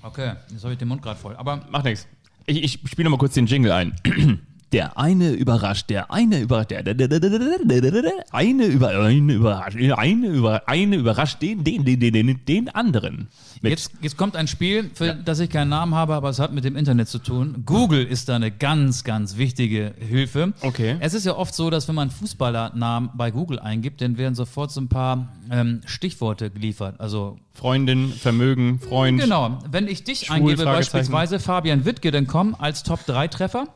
[0.02, 1.34] Okay, jetzt habe ich den Mund gerade voll.
[1.36, 2.06] Aber Macht nichts.
[2.46, 4.40] Ich, ich spiele nochmal kurz den Jingle ein.
[4.72, 8.66] Der eine überrascht, der eine überrascht, der, der, der, der, der, der, der, der, eine
[8.66, 13.28] über, eine überrascht, eine über, eine überrascht den, den, den, den, den, den anderen.
[13.62, 13.70] Mit.
[13.70, 16.64] Jetzt, jetzt kommt ein Spiel, für das ich keinen Namen habe, aber es hat mit
[16.64, 17.62] dem Internet zu tun.
[17.64, 20.52] Google ist da eine ganz, ganz wichtige Hilfe.
[20.60, 20.96] Okay.
[21.00, 24.70] Es ist ja oft so, dass wenn man Fußballernamen bei Google eingibt, dann werden sofort
[24.70, 26.96] so ein paar ähm, Stichworte geliefert.
[26.98, 29.20] Also Freundin, Vermögen, Freund.
[29.20, 33.66] genau, wenn ich dich Schwul, eingebe, beispielsweise Fabian Wittke, dann kommen als Top 3 Treffer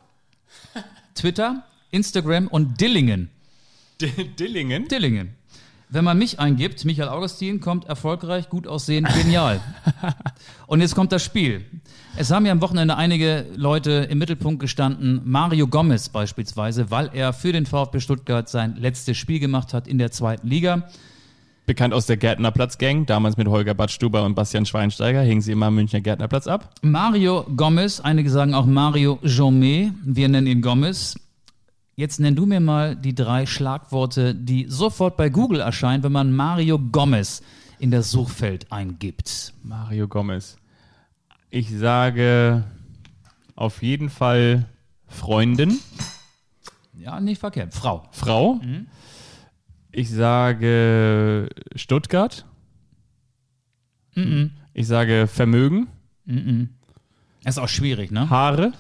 [1.14, 3.30] Twitter, Instagram und Dillingen.
[4.38, 4.88] Dillingen.
[4.88, 5.36] Dillingen.
[5.92, 9.60] Wenn man mich eingibt, Michael Augustin, kommt erfolgreich, gut aussehen, genial.
[10.66, 11.66] Und jetzt kommt das Spiel.
[12.16, 15.20] Es haben ja am Wochenende einige Leute im Mittelpunkt gestanden.
[15.26, 19.98] Mario Gomez beispielsweise, weil er für den VfB Stuttgart sein letztes Spiel gemacht hat in
[19.98, 20.88] der zweiten Liga.
[21.64, 25.76] Bekannt aus der Gärtnerplatz-Gang, damals mit Holger Badstuber und Bastian Schweinsteiger, hingen sie immer am
[25.76, 26.74] Münchner Gärtnerplatz ab.
[26.82, 31.14] Mario Gomez, einige sagen auch Mario Jomet, wir nennen ihn Gomez.
[31.94, 36.32] Jetzt nenn du mir mal die drei Schlagworte, die sofort bei Google erscheinen, wenn man
[36.34, 37.42] Mario Gomez
[37.78, 39.54] in das Suchfeld eingibt.
[39.62, 40.56] Mario Gomez.
[41.50, 42.64] Ich sage
[43.54, 44.66] auf jeden Fall
[45.06, 45.78] Freundin,
[46.98, 47.74] Ja, nicht verkehrt.
[47.74, 48.04] Frau.
[48.12, 48.60] Frau.
[49.92, 52.44] Ich sage Stuttgart.
[54.74, 55.88] Ich sage Vermögen,
[57.44, 58.28] Das ist auch schwierig, ne?
[58.30, 58.72] Haare.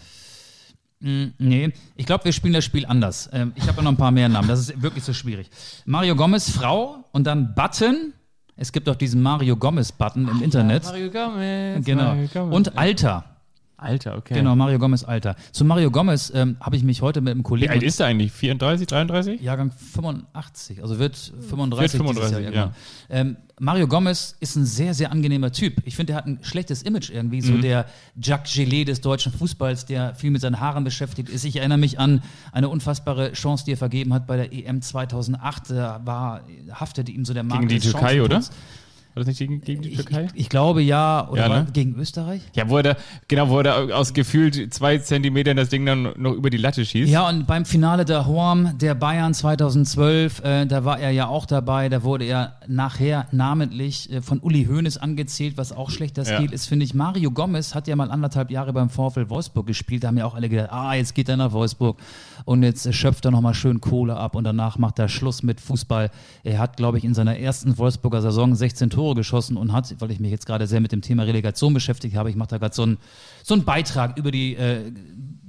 [1.00, 3.28] Mm, Nee, ich glaube, wir spielen das Spiel anders.
[3.32, 4.46] Ähm, ich habe ja noch ein paar mehr Namen.
[4.48, 5.50] Das ist wirklich so schwierig.
[5.84, 8.12] Mario Gomez, Frau und dann Button.
[8.56, 10.84] Es gibt auch diesen Mario Gomez-Button im Internet.
[10.84, 11.84] Mario Gomez.
[11.84, 12.04] Genau.
[12.14, 12.54] Mario Gomez.
[12.56, 13.31] Und Alter.
[13.82, 14.34] Alter, okay.
[14.34, 15.36] Genau, Mario Gomez Alter.
[15.52, 17.72] Zu Mario Gomez ähm, habe ich mich heute mit einem Wie Kollegen.
[17.72, 18.32] alt ist er eigentlich?
[18.32, 19.40] 34, 33?
[19.40, 21.98] Jahrgang 85, also wird 35.
[22.00, 22.50] Wird dieses 35, Jahr, ja.
[22.50, 22.72] genau.
[23.10, 25.74] ähm, Mario Gomez ist ein sehr, sehr angenehmer Typ.
[25.84, 27.60] Ich finde, er hat ein schlechtes Image irgendwie, so Mhm.
[27.62, 27.86] der
[28.20, 31.44] Jacques Gelet des deutschen Fußballs, der viel mit seinen Haaren beschäftigt ist.
[31.44, 35.70] Ich erinnere mich an eine unfassbare Chance, die er vergeben hat bei der EM 2008.
[35.70, 36.40] Da war,
[36.72, 38.42] haftete ihm so der Markt Gegen die Türkei, oder?
[39.14, 40.28] War das nicht gegen, gegen die Ich, Türkei?
[40.34, 41.66] ich, ich glaube ja, oder Ja, ne?
[41.72, 42.40] gegen Österreich?
[42.54, 42.96] Ja, wo er da,
[43.28, 46.84] genau, wo er da aus gefühlt zwei Zentimetern das Ding dann noch über die Latte
[46.84, 47.10] schießt.
[47.12, 51.44] Ja, und beim Finale der Horm der Bayern 2012, äh, da war er ja auch
[51.44, 51.88] dabei.
[51.90, 56.36] Da wurde er nachher namentlich äh, von Uli Hoeneß angezählt, was auch schlechter Ja.
[56.36, 56.94] Stil ist, finde ich.
[56.94, 60.04] Mario Gomez hat ja mal anderthalb Jahre beim VfL Wolfsburg gespielt.
[60.04, 61.98] Da haben ja auch alle gedacht, ah, jetzt geht er nach Wolfsburg
[62.46, 65.60] und jetzt äh, schöpft er nochmal schön Kohle ab und danach macht er Schluss mit
[65.60, 66.10] Fußball.
[66.44, 70.10] Er hat, glaube ich, in seiner ersten Wolfsburger Saison 16 Tore geschossen und hat, weil
[70.10, 72.74] ich mich jetzt gerade sehr mit dem Thema Relegation beschäftigt habe, ich mache da gerade
[72.74, 72.98] so einen
[73.42, 74.92] so einen Beitrag über die äh,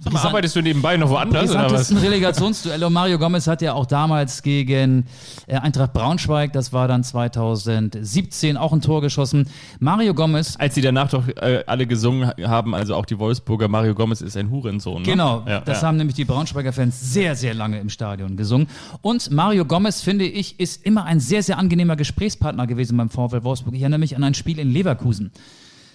[0.03, 1.71] Sag mal, arbeitest du nebenbei noch woanders oder was?
[1.71, 2.89] brisantesten Relegationsduelle.
[2.89, 5.05] Mario Gomez hat ja auch damals gegen
[5.47, 9.47] äh, Eintracht Braunschweig, das war dann 2017, auch ein Tor geschossen.
[9.79, 13.95] Mario Gomez, Als sie danach doch äh, alle gesungen haben, also auch die Wolfsburger, Mario
[13.95, 15.03] Gomez ist ein Hurensohn.
[15.03, 15.07] Ne?
[15.07, 15.87] genau, ja, das ja.
[15.87, 18.67] haben nämlich die Braunschweiger Fans sehr, sehr lange im Stadion gesungen.
[19.01, 23.43] Und Mario Gomez, finde ich, ist immer ein sehr, sehr angenehmer Gesprächspartner gewesen beim VfL
[23.43, 23.73] Wolfsburg.
[23.73, 25.31] Ich erinnere mich an ein Spiel in Leverkusen.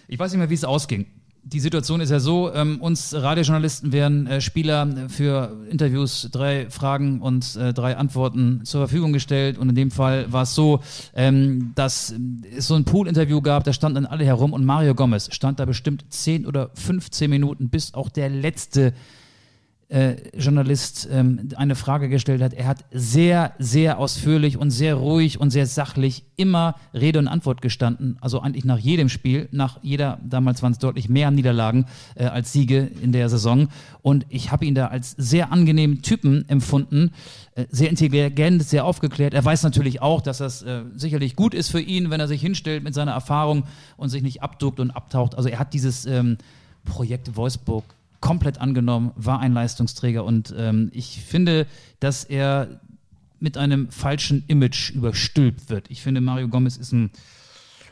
[0.09, 1.06] Ich weiß nicht mehr, wie es ausging.
[1.51, 7.22] Die Situation ist ja so, ähm, uns Radiojournalisten werden äh, Spieler für Interviews drei Fragen
[7.22, 9.57] und äh, drei Antworten zur Verfügung gestellt.
[9.57, 10.80] Und in dem Fall war es so,
[11.14, 12.14] ähm, dass
[12.55, 15.64] es so ein Pool-Interview gab, da standen dann alle herum und Mario Gomez stand da
[15.64, 18.92] bestimmt 10 oder 15 Minuten, bis auch der letzte
[19.89, 22.53] äh, Journalist ähm, eine Frage gestellt hat.
[22.53, 27.62] Er hat sehr, sehr ausführlich und sehr ruhig und sehr sachlich immer Rede und Antwort
[27.62, 28.18] gestanden.
[28.20, 31.86] Also eigentlich nach jedem Spiel, nach jeder, damals waren es deutlich mehr Niederlagen
[32.16, 33.68] äh, als Siege in der Saison.
[34.03, 37.12] Und ich habe ihn da als sehr angenehmen Typen empfunden,
[37.55, 39.32] äh, sehr intelligent, sehr aufgeklärt.
[39.32, 42.43] Er weiß natürlich auch, dass das äh, sicherlich gut ist für ihn, wenn er sich
[42.43, 43.64] hinstellt mit seiner Erfahrung
[43.97, 45.34] und sich nicht abduckt und abtaucht.
[45.34, 46.36] Also er hat dieses ähm,
[46.84, 47.84] Projekt Wolfsburg
[48.21, 51.66] komplett angenommen, war ein Leistungsträger und ähm, ich finde,
[52.01, 52.81] dass er
[53.41, 55.91] mit einem falschen Image überstülpt wird.
[55.91, 57.11] Ich finde, Mario Gomez ist ein,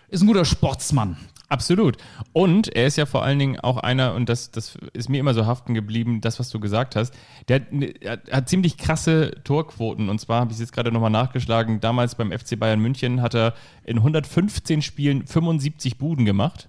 [0.09, 1.17] ist ein guter Sportsmann.
[1.49, 1.97] Absolut.
[2.33, 5.33] Und er ist ja vor allen Dingen auch einer, und das, das ist mir immer
[5.33, 7.15] so haften geblieben, das, was du gesagt hast,
[7.47, 7.67] der hat,
[8.01, 10.09] er hat ziemlich krasse Torquoten.
[10.09, 13.35] Und zwar habe ich es jetzt gerade nochmal nachgeschlagen, damals beim FC Bayern München hat
[13.35, 13.55] er
[13.85, 16.69] in 115 Spielen 75 Buden gemacht.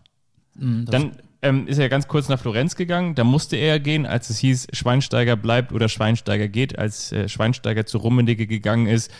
[0.54, 1.12] Mhm, Dann
[1.48, 3.16] ähm, ist er ganz kurz nach Florenz gegangen.
[3.16, 7.86] Da musste er gehen, als es hieß, Schweinsteiger bleibt oder Schweinsteiger geht, als äh, Schweinsteiger
[7.86, 9.12] zu Rummenigge gegangen ist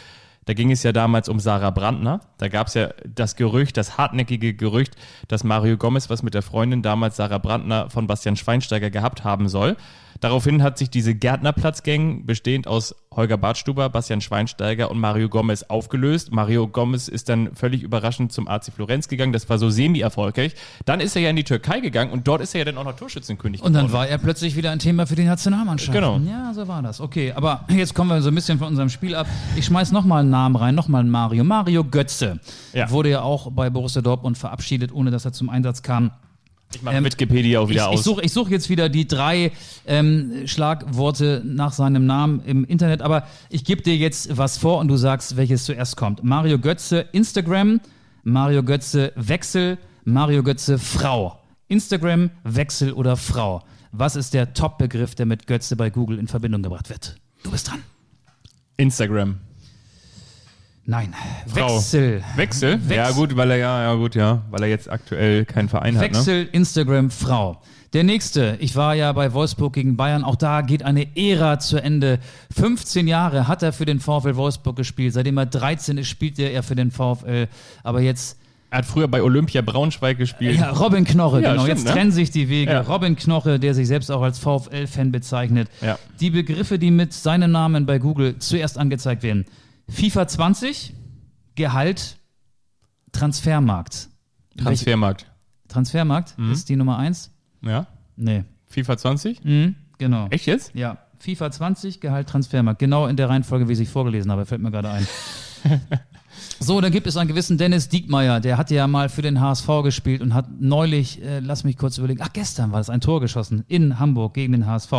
[0.48, 2.22] da ging es ja damals um Sarah Brandner.
[2.38, 4.96] Da gab es ja das Gerücht, das hartnäckige Gerücht,
[5.28, 9.50] dass Mario Gomez was mit der Freundin damals Sarah Brandner von Bastian Schweinsteiger gehabt haben
[9.50, 9.76] soll.
[10.20, 16.32] Daraufhin hat sich diese Gärtnerplatzgang bestehend aus Holger Bartstuber, Bastian Schweinsteiger und Mario Gomez aufgelöst.
[16.32, 19.34] Mario Gomez ist dann völlig überraschend zum AC Florenz gegangen.
[19.34, 20.54] Das war so semi-erfolgreich.
[20.86, 22.84] Dann ist er ja in die Türkei gegangen und dort ist er ja dann auch
[22.84, 25.94] noch Torschützenkönig Und dann war er plötzlich wieder ein Thema für die Nationalmannschaft.
[25.94, 26.20] Genau.
[26.20, 27.02] Ja, so war das.
[27.02, 29.28] Okay, aber jetzt kommen wir so ein bisschen von unserem Spiel ab.
[29.56, 31.44] Ich schmeiß nochmal einen Namen rein, nochmal einen Mario.
[31.44, 32.40] Mario Götze
[32.74, 32.90] ja.
[32.92, 36.12] wurde ja auch bei Borussia Dortmund verabschiedet, ohne dass er zum Einsatz kam.
[36.74, 38.00] Ich mache ähm, Wikipedia auch wieder ich, aus.
[38.00, 39.52] Ich suche such jetzt wieder die drei
[39.86, 44.88] ähm, Schlagworte nach seinem Namen im Internet, aber ich gebe dir jetzt was vor und
[44.90, 46.24] du sagst, welches zuerst kommt.
[46.24, 47.80] Mario Götze Instagram,
[48.24, 51.40] Mario Götze Wechsel, Mario Götze Frau.
[51.70, 53.64] Instagram, Wechsel oder Frau.
[53.92, 57.16] Was ist der Top-Begriff, der mit Götze bei Google in Verbindung gebracht wird?
[57.44, 57.82] Du bist dran.
[58.78, 59.38] Instagram.
[60.90, 61.14] Nein,
[61.48, 61.76] Frau.
[61.76, 62.24] Wechsel.
[62.38, 62.80] Wechsel.
[62.80, 62.96] Wechsel?
[62.96, 66.08] Ja gut, weil er ja, ja gut, ja, weil er jetzt aktuell keinen Verein Wechsel,
[66.08, 66.16] hat.
[66.16, 66.50] Wechsel ne?
[66.54, 67.62] Instagram Frau.
[67.92, 71.78] Der nächste, ich war ja bei Wolfsburg gegen Bayern, auch da geht eine Ära zu
[71.78, 72.20] Ende.
[72.56, 75.14] 15 Jahre hat er für den VfL Wolfsburg gespielt.
[75.14, 77.48] Seitdem er 13 ist, spielt er für den VfL.
[77.84, 78.38] Aber jetzt
[78.70, 80.60] er hat früher bei Olympia Braunschweig gespielt.
[80.60, 81.64] Ja, Robin Knoche, ja, genau.
[81.64, 81.94] Stimmt, Jetzt ne?
[81.94, 82.72] trennen sich die Wege.
[82.72, 82.82] Ja.
[82.82, 85.70] Robin Knoche, der sich selbst auch als VfL-Fan bezeichnet.
[85.82, 85.98] Ja.
[86.20, 89.46] Die Begriffe, die mit seinem Namen bei Google zuerst angezeigt werden.
[89.90, 90.94] FIFA 20,
[91.56, 92.18] Gehalt,
[93.12, 94.10] Transfermarkt.
[94.58, 95.26] Transfermarkt.
[95.68, 96.52] Transfermarkt mhm.
[96.52, 97.32] ist die Nummer 1?
[97.62, 97.88] Ja.
[98.16, 98.44] Nee.
[98.68, 99.44] FIFA 20?
[99.44, 100.28] Mhm, genau.
[100.30, 100.74] Echt jetzt?
[100.76, 100.98] Ja.
[101.20, 102.80] FIFA 20, Gehalt, Transfermarkt.
[102.80, 105.08] Genau in der Reihenfolge, wie ich vorgelesen habe, fällt mir gerade ein.
[106.60, 109.68] So, dann gibt es einen gewissen Dennis Diekmeyer, der hat ja mal für den HSV
[109.84, 113.22] gespielt und hat neulich, äh, lass mich kurz überlegen, ach, gestern war das ein Tor
[113.22, 114.92] geschossen in Hamburg gegen den HSV.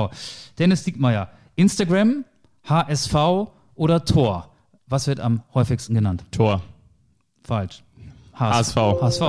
[0.59, 2.24] Dennis Diekmeyer, Instagram,
[2.64, 3.14] HSV
[3.74, 4.53] oder Tor?
[4.89, 6.24] Was wird am häufigsten genannt?
[6.30, 6.62] Tor.
[7.45, 7.82] Falsch.
[8.34, 8.76] HSV.
[8.76, 9.22] HSV.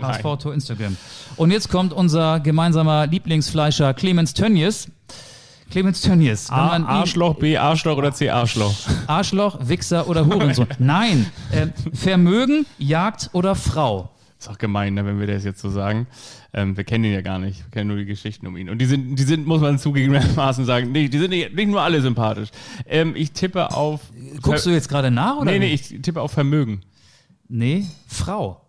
[0.00, 0.96] HSV, Tor Instagram.
[1.36, 4.88] Und jetzt kommt unser gemeinsamer Lieblingsfleischer Clemens Tönnies.
[5.70, 6.50] Clemens Tönnies.
[6.50, 8.74] A, Arschloch, B, Arschloch oder C, Arschloch?
[9.06, 10.68] Arschloch, Wichser oder Hurensohn.
[10.78, 11.30] Nein.
[11.50, 14.10] Äh, Vermögen, Jagd oder Frau.
[14.38, 16.06] Ist auch gemein, ne, wenn wir das jetzt so sagen.
[16.56, 17.64] Ähm, wir kennen ihn ja gar nicht.
[17.64, 18.70] Wir kennen nur die Geschichten um ihn.
[18.70, 21.82] Und die sind, die sind, muss man zugegebenermaßen sagen, nee, die sind nicht, nicht nur
[21.82, 22.48] alle sympathisch.
[22.86, 24.00] Ähm, ich tippe auf.
[24.40, 25.52] Guckst Ver du jetzt gerade nach oder?
[25.52, 26.80] Nee, nee, ich tippe auf Vermögen.
[27.46, 28.62] Nee, Frau.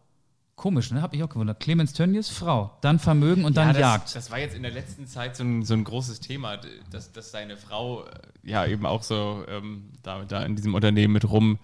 [0.57, 1.01] Komisch, ne?
[1.01, 1.61] Hab ich auch gewundert.
[1.61, 2.77] Clemens Tönnies, Frau.
[2.81, 4.15] Dann Vermögen und dann ja, das, Jagd.
[4.15, 6.59] Das war jetzt in der letzten Zeit so ein, so ein großes Thema,
[6.91, 8.09] dass, dass seine Frau äh,
[8.43, 11.57] ja eben auch so ähm, da, da in diesem Unternehmen mit rum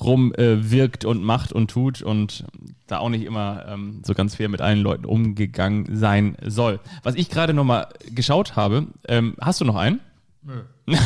[0.00, 2.44] rumwirkt äh, und macht und tut und
[2.86, 6.80] da auch nicht immer ähm, so ganz fair mit allen Leuten umgegangen sein soll.
[7.02, 10.00] Was ich gerade nochmal geschaut habe, ähm, hast du noch einen?
[10.42, 10.62] Nö.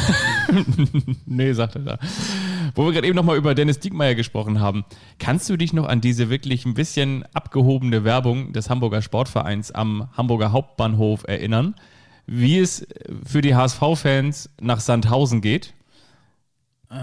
[1.26, 1.98] nee, sagt er da.
[2.74, 4.84] Wo wir gerade eben nochmal über Dennis Diekmeyer gesprochen haben.
[5.18, 10.08] Kannst du dich noch an diese wirklich ein bisschen abgehobene Werbung des Hamburger Sportvereins am
[10.16, 11.74] Hamburger Hauptbahnhof erinnern?
[12.26, 12.86] Wie es
[13.24, 15.74] für die HSV-Fans nach Sandhausen geht?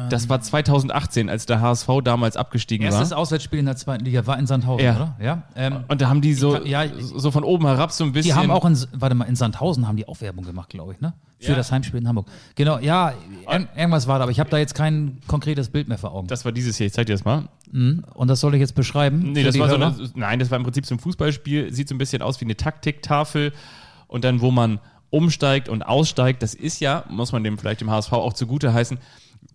[0.10, 3.02] Das war 2018, als der HSV damals abgestiegen Erstes war.
[3.02, 4.96] Erstes Auswärtsspiel in der zweiten Liga war in Sandhausen, ja.
[4.96, 5.16] oder?
[5.20, 5.44] Ja.
[5.56, 8.36] Ähm, und da haben die so, ja, so von oben herab so ein bisschen.
[8.36, 11.02] Die haben auch in, warte mal, in Sandhausen haben die auch Werbung gemacht, glaube ich,
[11.02, 11.14] ne?
[11.40, 11.56] Für ja.
[11.56, 12.28] das Heimspiel in Hamburg.
[12.56, 13.14] Genau, ja,
[13.48, 16.28] irgendwas war da, aber ich habe da jetzt kein konkretes Bild mehr vor Augen.
[16.28, 17.48] Das war dieses hier, ich zeig dir das mal.
[17.72, 18.04] Mhm.
[18.14, 19.32] Und das soll ich jetzt beschreiben?
[19.32, 21.96] Nee, das war so eine, nein, das war im Prinzip so ein Fußballspiel, sieht so
[21.96, 23.54] ein bisschen aus wie eine Taktiktafel
[24.08, 24.80] und dann, wo man
[25.12, 29.00] umsteigt und aussteigt, das ist ja, muss man dem vielleicht dem HSV auch zugute heißen,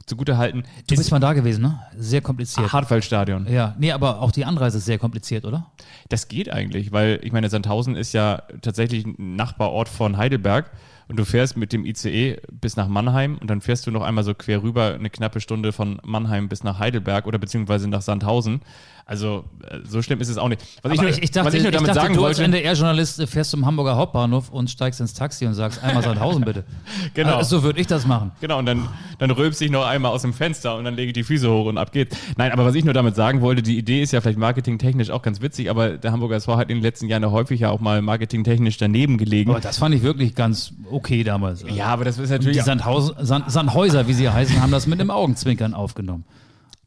[0.07, 0.65] zugute halten.
[0.87, 1.81] Du bist mal da gewesen, ne?
[1.97, 2.73] Sehr kompliziert.
[2.73, 3.47] Hartwaldstadion.
[3.51, 5.67] Ja, nee, aber auch die Anreise ist sehr kompliziert, oder?
[6.09, 10.71] Das geht eigentlich, weil ich meine, Sandhausen ist ja tatsächlich ein Nachbarort von Heidelberg
[11.09, 14.25] und du fährst mit dem ICE bis nach Mannheim und dann fährst du noch einmal
[14.25, 18.61] so quer rüber eine knappe Stunde von Mannheim bis nach Heidelberg oder beziehungsweise nach Sandhausen.
[19.07, 20.63] Also äh, so schlimm ist es auch nicht.
[20.83, 22.43] Was ich, nur, ich, ich dachte, was ich nur damit ich dachte, sagen du wollte,
[22.43, 26.65] als NDR-Journalist fährst zum Hamburger Hauptbahnhof und steigst ins Taxi und sagst einmal Sandhausen bitte.
[27.15, 27.37] genau.
[27.37, 28.33] Also, so würde ich das machen.
[28.41, 28.89] Genau, und dann,
[29.19, 31.67] dann rülpst ich noch einmal aus dem Fenster und dann lege ich die Füße hoch
[31.67, 32.17] und ab geht's.
[32.39, 35.21] Nein, aber was ich nur damit sagen wollte, die Idee ist ja vielleicht marketingtechnisch auch
[35.21, 37.81] ganz witzig, aber der Hamburger SV hat in den letzten Jahren ja häufig ja auch
[37.81, 39.51] mal marketingtechnisch daneben gelegen.
[39.51, 41.65] Aber das fand ich wirklich ganz okay damals.
[41.69, 42.59] Ja, aber das ist natürlich.
[42.59, 46.25] Und die Sandhausen, Sand, Sandhäuser, wie sie heißen, haben das mit einem Augenzwinkern aufgenommen.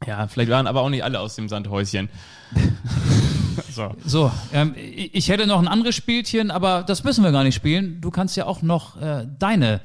[0.06, 2.08] Ja, vielleicht waren aber auch nicht alle aus dem Sandhäuschen.
[3.70, 3.94] So.
[4.04, 7.54] So, ähm, ich ich hätte noch ein anderes Spielchen, aber das müssen wir gar nicht
[7.54, 8.00] spielen.
[8.00, 9.80] Du kannst ja auch noch äh, deine,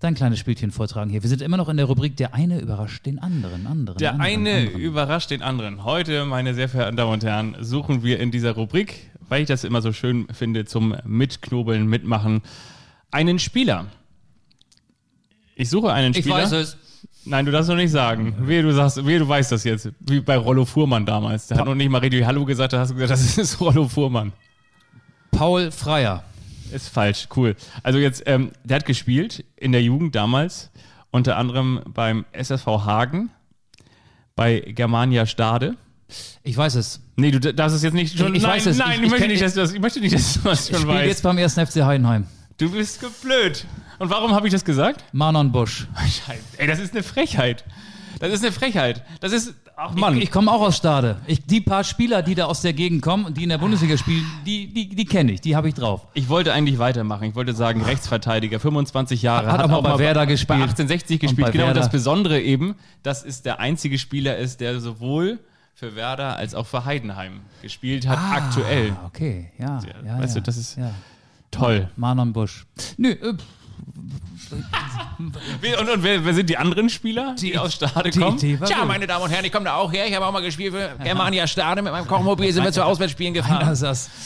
[0.00, 1.22] dein kleines Spielchen vortragen hier.
[1.22, 3.66] Wir sind immer noch in der Rubrik Der eine überrascht den anderen.
[3.66, 4.80] anderen Der anderen, eine anderen.
[4.80, 5.84] überrascht den anderen.
[5.84, 9.64] Heute, meine sehr verehrten Damen und Herren, suchen wir in dieser Rubrik, weil ich das
[9.64, 12.42] immer so schön finde, zum Mitknobeln, Mitmachen,
[13.10, 13.86] einen Spieler.
[15.54, 16.36] Ich suche einen Ich Spieler.
[16.36, 16.76] weiß es.
[17.24, 18.36] Nein, du darfst noch nicht sagen.
[18.46, 19.88] Wehe, du sagst, wehe, du weißt das jetzt.
[20.00, 21.48] Wie bei Rollo Fuhrmann damals.
[21.48, 23.88] Der hat noch nicht mal richtig Hallo gesagt, da hast du gesagt, das ist Rollo
[23.88, 24.32] Fuhrmann.
[25.32, 26.22] Paul Freier.
[26.72, 27.54] Ist falsch, cool.
[27.82, 30.70] Also jetzt, ähm, der hat gespielt in der Jugend damals,
[31.10, 33.30] unter anderem beim SSV Hagen,
[34.34, 35.76] bei Germania Stade.
[36.42, 37.00] Ich weiß es.
[37.16, 38.34] Nee, du darfst es jetzt nicht schon.
[38.34, 38.78] Ich nein, weiß es.
[38.78, 41.06] nein, Ich- ich, ich möchte nicht, dass ich möchte nicht, dass du das schon weißt.
[41.06, 41.54] jetzt beim 1.
[41.54, 42.26] FC Heidenheim.
[42.58, 43.66] Du bist geblöd.
[43.98, 45.04] Und warum habe ich das gesagt?
[45.12, 45.86] Manon Busch.
[45.98, 46.40] Scheiße.
[46.58, 47.64] Ey, das ist eine Frechheit.
[48.18, 49.02] Das ist eine Frechheit.
[49.20, 50.16] Das ist, ach Mann.
[50.16, 51.20] Ich, ich komme auch aus Stade.
[51.26, 53.98] Ich, die paar Spieler, die da aus der Gegend kommen und die in der Bundesliga
[53.98, 56.06] spielen, die, die, die kenne ich, die habe ich drauf.
[56.14, 57.24] Ich wollte eigentlich weitermachen.
[57.24, 59.52] Ich wollte sagen, Rechtsverteidiger, 25 Jahre.
[59.52, 60.48] Hat auch mal bei Werder gespielt.
[60.48, 61.46] Bei 1860 Und gespielt.
[61.48, 61.92] bei Genau, und das Werder.
[61.92, 65.40] Besondere eben, dass es der einzige Spieler ist, der sowohl
[65.74, 68.92] für Werder als auch für Heidenheim gespielt hat, aktuell.
[68.92, 69.78] Ah, okay, ja.
[70.06, 70.90] ja weißt ja, du, das ist- Ja.
[71.56, 71.90] Toll.
[71.96, 72.66] Manon Busch.
[72.96, 73.34] Nö, äh,
[75.18, 78.36] Und, und wer, wer sind die anderen Spieler, die, aus Stade die kommen?
[78.36, 80.06] Idee war Tja, meine Damen und Herren, ich komme da auch her.
[80.06, 81.82] Ich habe auch mal gespielt für Germania Stade.
[81.82, 83.74] Mit meinem Kochmobil sind wir zu Auswärtsspielen gefahren.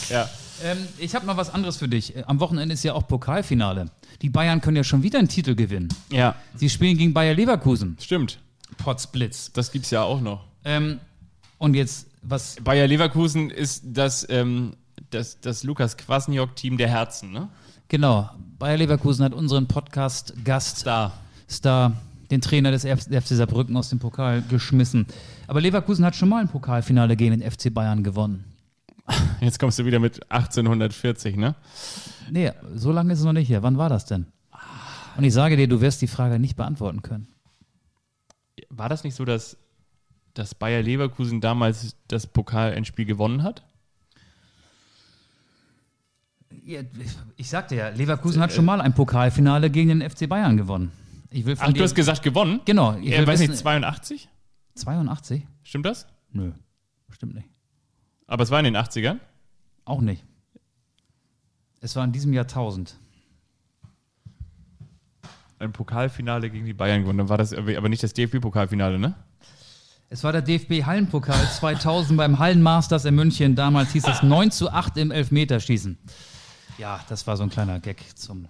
[0.08, 0.28] Ja.
[0.62, 2.16] Ähm, ich habe noch was anderes für dich.
[2.16, 3.86] Äh, Am Wochenende ist ja auch Pokalfinale.
[4.20, 5.88] Die Bayern können ja schon wieder einen Titel gewinnen.
[6.10, 7.96] ja, Sie spielen gegen Bayer Leverkusen.
[8.00, 8.38] stimmt.
[8.78, 9.52] Potzblitz.
[9.52, 10.44] Das gibt's ja auch noch.
[10.64, 11.00] Ähm,
[11.58, 12.56] und jetzt, was.
[12.62, 14.74] Bayer Leverkusen ist das, ähm,
[15.10, 17.48] das, das Lukas Kwasniok-Team der Herzen, ne?
[17.88, 21.12] Genau, Bayer Leverkusen hat unseren Podcast-Gast Da.
[21.50, 21.92] Star,
[22.30, 25.06] den Trainer des FC Saarbrücken aus dem Pokal geschmissen.
[25.48, 28.44] Aber Leverkusen hat schon mal ein Pokalfinale gegen den FC Bayern gewonnen.
[29.40, 31.56] Jetzt kommst du wieder mit 1840, ne?
[32.30, 33.64] Nee, so lange ist es noch nicht her.
[33.64, 34.26] Wann war das denn?
[35.16, 37.26] Und ich sage dir, du wirst die Frage nicht beantworten können.
[38.68, 39.56] War das nicht so, dass,
[40.34, 43.64] dass Bayer Leverkusen damals das Pokalendspiel gewonnen hat?
[46.50, 46.59] Ja,
[47.36, 50.92] ich sagte ja, Leverkusen hat schon mal ein Pokalfinale gegen den FC Bayern gewonnen.
[51.30, 52.60] Ich will Ach, du hast gesagt gewonnen?
[52.64, 54.28] Genau, ich will weiß wissen, nicht, 82?
[54.74, 55.46] 82?
[55.62, 56.06] Stimmt das?
[56.32, 56.52] Nö,
[57.10, 57.48] stimmt nicht.
[58.26, 59.18] Aber es war in den 80ern?
[59.84, 60.24] Auch nicht.
[61.80, 62.96] Es war in diesem Jahrtausend.
[65.58, 67.18] Ein Pokalfinale gegen die Bayern gewonnen.
[67.18, 69.14] Dann war das aber nicht das DFB-Pokalfinale, ne?
[70.08, 73.54] Es war der DFB Hallenpokal 2000 beim Hallenmasters in München.
[73.54, 75.98] Damals hieß es 9 zu 8 im Elfmeterschießen.
[76.80, 78.46] Ja, das war so ein kleiner Gag zum.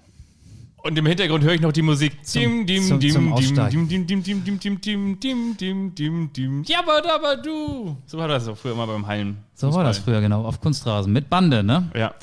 [0.83, 2.25] Und im Hintergrund höre ich noch die Musik.
[2.25, 3.89] Zum- zum- zum Aussteigen.
[3.89, 6.63] dim, dim, dim, dim, dim, dim, dim, dim, dim, dim.
[6.63, 7.97] Jabba dabba du.
[8.07, 9.39] So war das auch früher immer beim Hallen.
[9.55, 10.45] So war das früher, genau.
[10.47, 11.13] Auf Kunstrasen.
[11.13, 11.91] Mit Bande, ne?
[11.95, 12.15] Ja.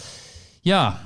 [0.63, 0.99] Ja,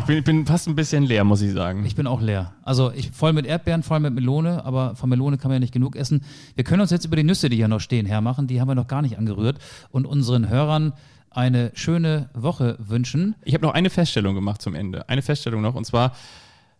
[0.00, 1.84] Ich bin, ich bin fast ein bisschen leer, muss ich sagen.
[1.84, 2.52] ich bin auch leer.
[2.62, 5.72] Also ich voll mit Erdbeeren, voll mit Melone, aber von Melone kann man ja nicht
[5.74, 6.24] genug essen.
[6.54, 8.46] Wir können uns jetzt über die Nüsse, die hier noch stehen, hermachen.
[8.46, 9.58] Die haben wir noch gar nicht angerührt.
[9.90, 10.92] Und unseren Hörern
[11.36, 13.34] eine schöne Woche wünschen.
[13.44, 15.08] Ich habe noch eine Feststellung gemacht zum Ende.
[15.08, 16.12] Eine Feststellung noch, und zwar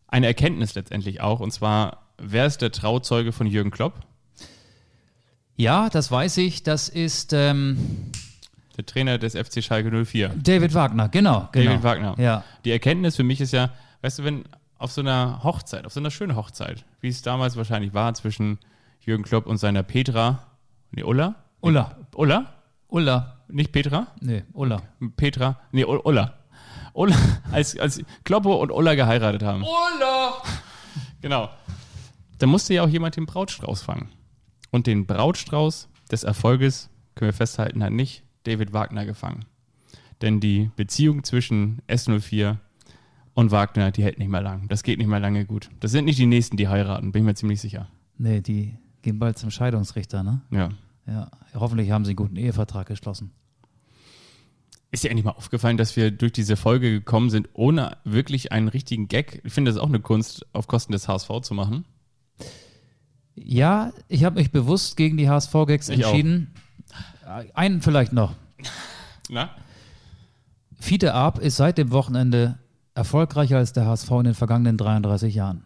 [0.08, 1.40] eine Erkenntnis letztendlich auch.
[1.40, 4.00] Und zwar, wer ist der Trauzeuge von Jürgen Klopp?
[5.56, 6.62] Ja, das weiß ich.
[6.62, 8.10] Das ist ähm,
[8.76, 10.30] Der Trainer des FC Schalke 04.
[10.36, 11.48] David Wagner, genau.
[11.52, 11.70] genau.
[11.70, 12.14] David Wagner.
[12.18, 12.44] Ja.
[12.64, 13.70] Die Erkenntnis für mich ist ja,
[14.02, 14.44] weißt du, wenn
[14.78, 18.58] auf so einer Hochzeit, auf so einer schönen Hochzeit, wie es damals wahrscheinlich war zwischen
[19.00, 20.42] Jürgen Klopp und seiner Petra,
[20.90, 21.36] nee, Ulla?
[21.60, 21.96] Ulla.
[22.14, 22.52] Ulla?
[22.88, 23.35] Ulla.
[23.48, 24.08] Nicht Petra?
[24.20, 24.82] Nee, Ulla.
[25.16, 26.34] Petra, nee, Ulla.
[26.92, 27.16] Ulla,
[27.52, 29.62] als, als Kloppo und Ulla geheiratet haben.
[29.62, 30.34] Ulla!
[31.20, 31.50] Genau.
[32.38, 34.10] Da musste ja auch jemand den Brautstrauß fangen.
[34.70, 39.44] Und den Brautstrauß des Erfolges, können wir festhalten, hat nicht David Wagner gefangen.
[40.22, 42.56] Denn die Beziehung zwischen S04
[43.34, 44.68] und Wagner, die hält nicht mehr lang.
[44.68, 45.68] Das geht nicht mehr lange gut.
[45.80, 47.88] Das sind nicht die Nächsten, die heiraten, bin ich mir ziemlich sicher.
[48.16, 50.40] Nee, die gehen bald zum Scheidungsrichter, ne?
[50.50, 50.70] Ja.
[51.06, 51.30] Ja.
[51.54, 53.32] Hoffentlich haben sie einen guten Ehevertrag geschlossen.
[54.90, 58.68] Ist dir eigentlich mal aufgefallen, dass wir durch diese Folge gekommen sind, ohne wirklich einen
[58.68, 59.40] richtigen Gag?
[59.44, 61.84] Ich finde, das ist auch eine Kunst, auf Kosten des HSV zu machen.
[63.34, 66.10] Ja, ich habe mich bewusst gegen die HSV-Gags Ich auch.
[66.10, 66.54] entschieden.
[67.54, 68.34] Einen vielleicht noch.
[69.28, 69.50] Na?
[70.78, 72.58] Fiete Arp ist seit dem Wochenende
[72.94, 75.64] erfolgreicher als der HSV in den vergangenen 33 Jahren.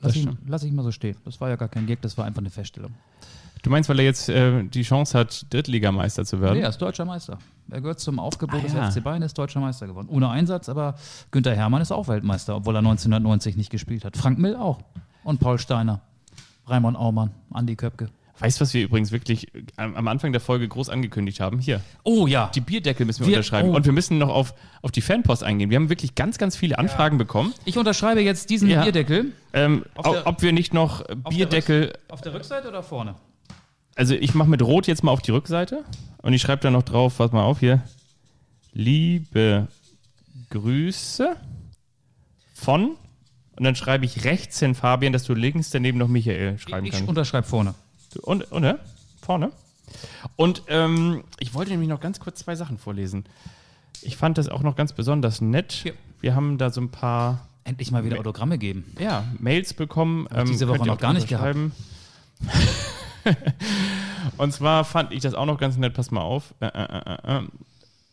[0.00, 1.16] Lass ich, lass ich mal so stehen.
[1.24, 2.94] Das war ja gar kein Gag, das war einfach eine Feststellung.
[3.62, 6.54] Du meinst, weil er jetzt äh, die Chance hat, Drittligameister zu werden?
[6.56, 7.38] Nee, er ist deutscher Meister.
[7.70, 8.90] Er gehört zum Aufgebot Ah, des ja.
[8.90, 10.08] FC Bayern, ist deutscher Meister geworden.
[10.10, 10.94] Ohne Einsatz, aber
[11.30, 14.16] Günther Hermann ist auch Weltmeister, obwohl er 1990 nicht gespielt hat.
[14.16, 14.78] Frank Mill auch.
[15.24, 16.00] Und Paul Steiner.
[16.66, 18.08] Raimund Aumann, Andi Köpke.
[18.38, 21.58] Weißt du, was wir übrigens wirklich äh, am Anfang der Folge groß angekündigt haben?
[21.58, 22.50] Hier, Oh ja.
[22.54, 23.68] die Bierdeckel müssen wir, Wir- unterschreiben.
[23.68, 23.76] oh.
[23.76, 25.68] Und wir müssen noch auf, auf die Fanpost eingehen.
[25.68, 27.52] Wir haben wirklich ganz, ganz viele Anfragen bekommen.
[27.66, 28.82] Ich unterschreibe jetzt diesen Ja.
[28.82, 29.32] Bierdeckel.
[29.52, 33.14] Ähm, der- ob wir nicht noch Bierdeckel, Auf der Rückseite oder vorne?
[34.00, 35.84] Also ich mache mit Rot jetzt mal auf die Rückseite
[36.22, 37.82] und ich schreibe da noch drauf, pass mal auf hier,
[38.72, 39.68] liebe
[40.48, 41.36] Grüße
[42.54, 42.92] von
[43.56, 46.92] und dann schreibe ich rechts hin Fabian, dass du links daneben noch Michael schreiben Ich
[46.92, 47.08] kannst.
[47.10, 47.74] unterschreibe vorne.
[48.22, 48.78] Und, und, ne?
[49.20, 49.52] Vorne.
[50.34, 53.26] Und ähm, ich wollte nämlich noch ganz kurz zwei Sachen vorlesen.
[54.00, 55.84] Ich fand das auch noch ganz besonders nett.
[55.84, 55.92] Ja.
[56.22, 58.96] Wir haben da so ein paar Endlich mal wieder Autogramme geben.
[58.98, 60.26] ja, Mails bekommen.
[60.32, 61.72] ähm, ich diese Woche noch gar nicht unterschreiben.
[64.36, 65.94] Und zwar fand ich das auch noch ganz nett.
[65.94, 66.54] Pass mal auf.
[66.60, 67.42] Äh, äh, äh.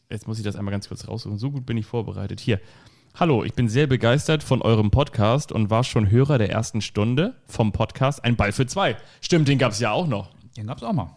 [0.10, 1.38] Jetzt muss ich das einmal ganz kurz raussuchen.
[1.38, 2.40] So gut bin ich vorbereitet.
[2.40, 2.60] Hier.
[3.20, 7.34] Hallo, ich bin sehr begeistert von eurem Podcast und war schon Hörer der ersten Stunde
[7.48, 8.96] vom Podcast Ein Ball für zwei.
[9.22, 10.30] Stimmt, den gab es ja auch noch.
[10.56, 11.10] Den gab's auch mal.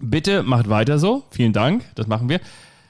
[0.00, 1.22] Bitte macht weiter so.
[1.30, 1.84] Vielen Dank.
[1.94, 2.40] Das machen wir.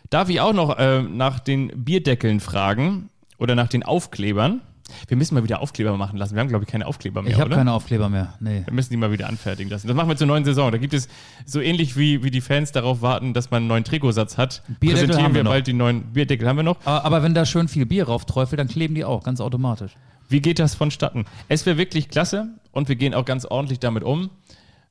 [0.08, 4.62] Darf ich auch noch äh, nach den Bierdeckeln fragen oder nach den Aufklebern?
[5.08, 6.34] Wir müssen mal wieder Aufkleber machen lassen.
[6.34, 8.34] Wir haben, glaube ich, keine Aufkleber mehr, Ich habe keine Aufkleber mehr.
[8.40, 8.62] Nee.
[8.64, 9.86] Wir müssen die mal wieder anfertigen lassen.
[9.86, 10.70] Das machen wir zur neuen Saison.
[10.72, 11.08] Da gibt es
[11.46, 14.62] so ähnlich wie, wie die Fans darauf warten, dass man einen neuen Trikotsatz hat.
[14.80, 15.50] Bierdeckel präsentieren haben wir wir noch.
[15.52, 16.48] bald die neuen Bierdeckel.
[16.48, 16.78] Haben wir noch?
[16.84, 19.92] Aber, aber wenn da schön viel Bier rauf träufelt, dann kleben die auch, ganz automatisch.
[20.28, 21.24] Wie geht das vonstatten?
[21.48, 24.30] Es wäre wirklich klasse und wir gehen auch ganz ordentlich damit um.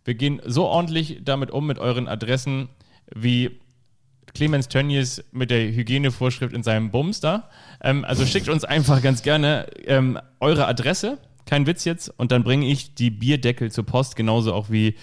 [0.06, 2.70] Wir gehen so ordentlich damit um mit euren Adressen
[3.14, 3.60] wie
[4.34, 7.50] Clemens Tönnies mit der Hygienevorschrift in seinem Bums da.
[7.82, 12.44] Ähm, also schickt uns einfach ganz gerne ähm, eure Adresse, kein Witz jetzt, und dann
[12.44, 14.96] bringe ich die Bierdeckel zur Post, genauso auch wie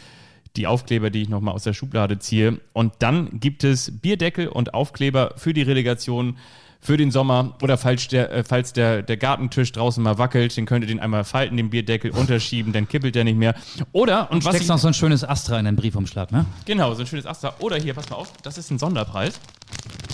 [0.57, 2.61] die Aufkleber, die ich nochmal aus der Schublade ziehe.
[2.73, 6.39] Und dann gibt es Bierdeckel und Aufkleber für die Relegation
[6.81, 10.67] für den Sommer oder falls der, äh, falls der, der Gartentisch draußen mal wackelt, dann
[10.67, 13.55] könnt ihr den einmal falten, den Bierdeckel unterschieben, dann kippelt der nicht mehr.
[13.93, 16.47] Oder, und was Steckst ich, noch so ein schönes Astra in den Briefumschlag, ne?
[16.65, 17.55] Genau, so ein schönes Astra.
[17.59, 19.39] Oder hier, pass mal auf, das ist ein Sonderpreis.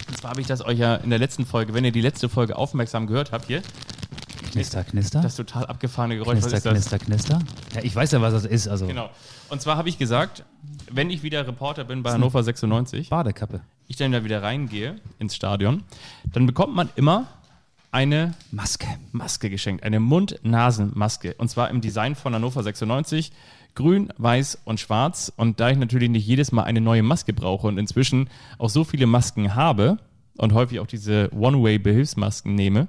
[0.08, 2.28] Und zwar habe ich das euch ja in der letzten Folge, wenn ihr die letzte
[2.28, 3.62] Folge aufmerksam gehört habt, hier,
[4.50, 5.20] Knister, knister.
[5.20, 6.38] das total abgefahrene Geräusch.
[6.40, 6.72] knister, was ist das?
[6.72, 7.38] knister, knister.
[7.74, 8.68] Ja, ich weiß ja, was das ist.
[8.68, 9.10] Also Genau.
[9.50, 10.44] Und zwar habe ich gesagt,
[10.90, 13.60] wenn ich wieder Reporter bin bei Hannover 96, Badekappe.
[13.88, 15.84] Ich dann da wieder reingehe ins Stadion,
[16.32, 17.26] dann bekommt man immer
[17.92, 18.86] eine Maske.
[19.12, 21.34] Maske geschenkt, eine Mund-Nasen-Maske.
[21.38, 23.32] Und zwar im Design von Hannover 96.
[23.74, 25.32] Grün, weiß und schwarz.
[25.36, 28.28] Und da ich natürlich nicht jedes Mal eine neue Maske brauche und inzwischen
[28.58, 29.98] auch so viele Masken habe
[30.36, 32.88] und häufig auch diese One-Way-Behilfsmasken nehme,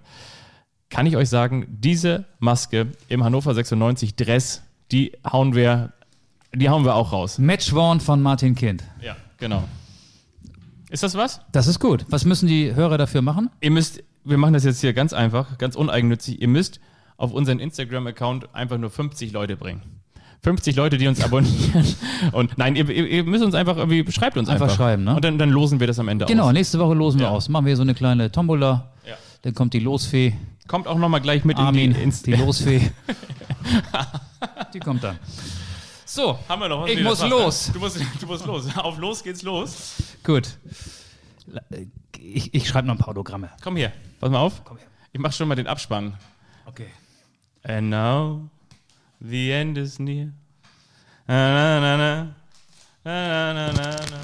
[0.90, 5.94] kann ich euch sagen, diese Maske im Hannover 96 Dress, die hauen wir,
[6.54, 7.38] die hauen wir auch raus.
[7.38, 8.84] Matchworn von Martin Kind.
[9.02, 9.64] Ja, genau.
[10.90, 11.42] Ist das was?
[11.52, 12.06] Das ist gut.
[12.10, 13.50] Was müssen die Hörer dafür machen?
[13.62, 16.42] Ihr müsst, wir machen das jetzt hier ganz einfach, ganz uneigennützig.
[16.42, 16.80] Ihr müsst
[17.18, 19.82] auf unseren Instagram-Account einfach nur 50 Leute bringen.
[20.44, 21.86] 50 Leute, die uns abonnieren.
[22.32, 24.66] Und nein, ihr, ihr, müsst uns einfach irgendwie, schreibt uns einfach.
[24.66, 25.16] Einfach schreiben, ne?
[25.16, 26.54] Und dann, dann losen wir das am Ende Genau, aus.
[26.54, 27.32] nächste Woche losen wir Ja.
[27.32, 27.50] aus.
[27.50, 28.92] Machen wir so eine kleine Tombola.
[29.06, 29.16] Ja.
[29.42, 30.34] Dann kommt die Losfee.
[30.68, 32.92] Kommt auch nochmal gleich mit Armin, in die ins die Losfee.
[34.74, 35.18] die kommt dann.
[36.10, 36.90] So, Haben wir noch was?
[36.90, 37.72] Ich muss war's los.
[37.74, 38.78] Du musst, du musst los.
[38.78, 39.96] Auf los geht's los.
[40.24, 40.58] gut.
[42.18, 43.50] Ich, ich schreibe noch ein paar Autogramme.
[43.62, 43.92] Komm hier.
[44.22, 44.64] Pass mal auf.
[44.64, 44.88] Komm her.
[45.12, 46.18] Ich mach schon mal den Abspann.
[46.66, 46.88] Okay.
[47.64, 48.50] And now
[49.20, 50.32] the end is near.
[51.28, 52.36] Na, na, na, na.
[53.04, 54.22] Na, na, na, na.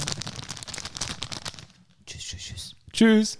[2.05, 2.75] Tschüss, tschüss, tschüss.
[2.93, 3.39] Tschüss.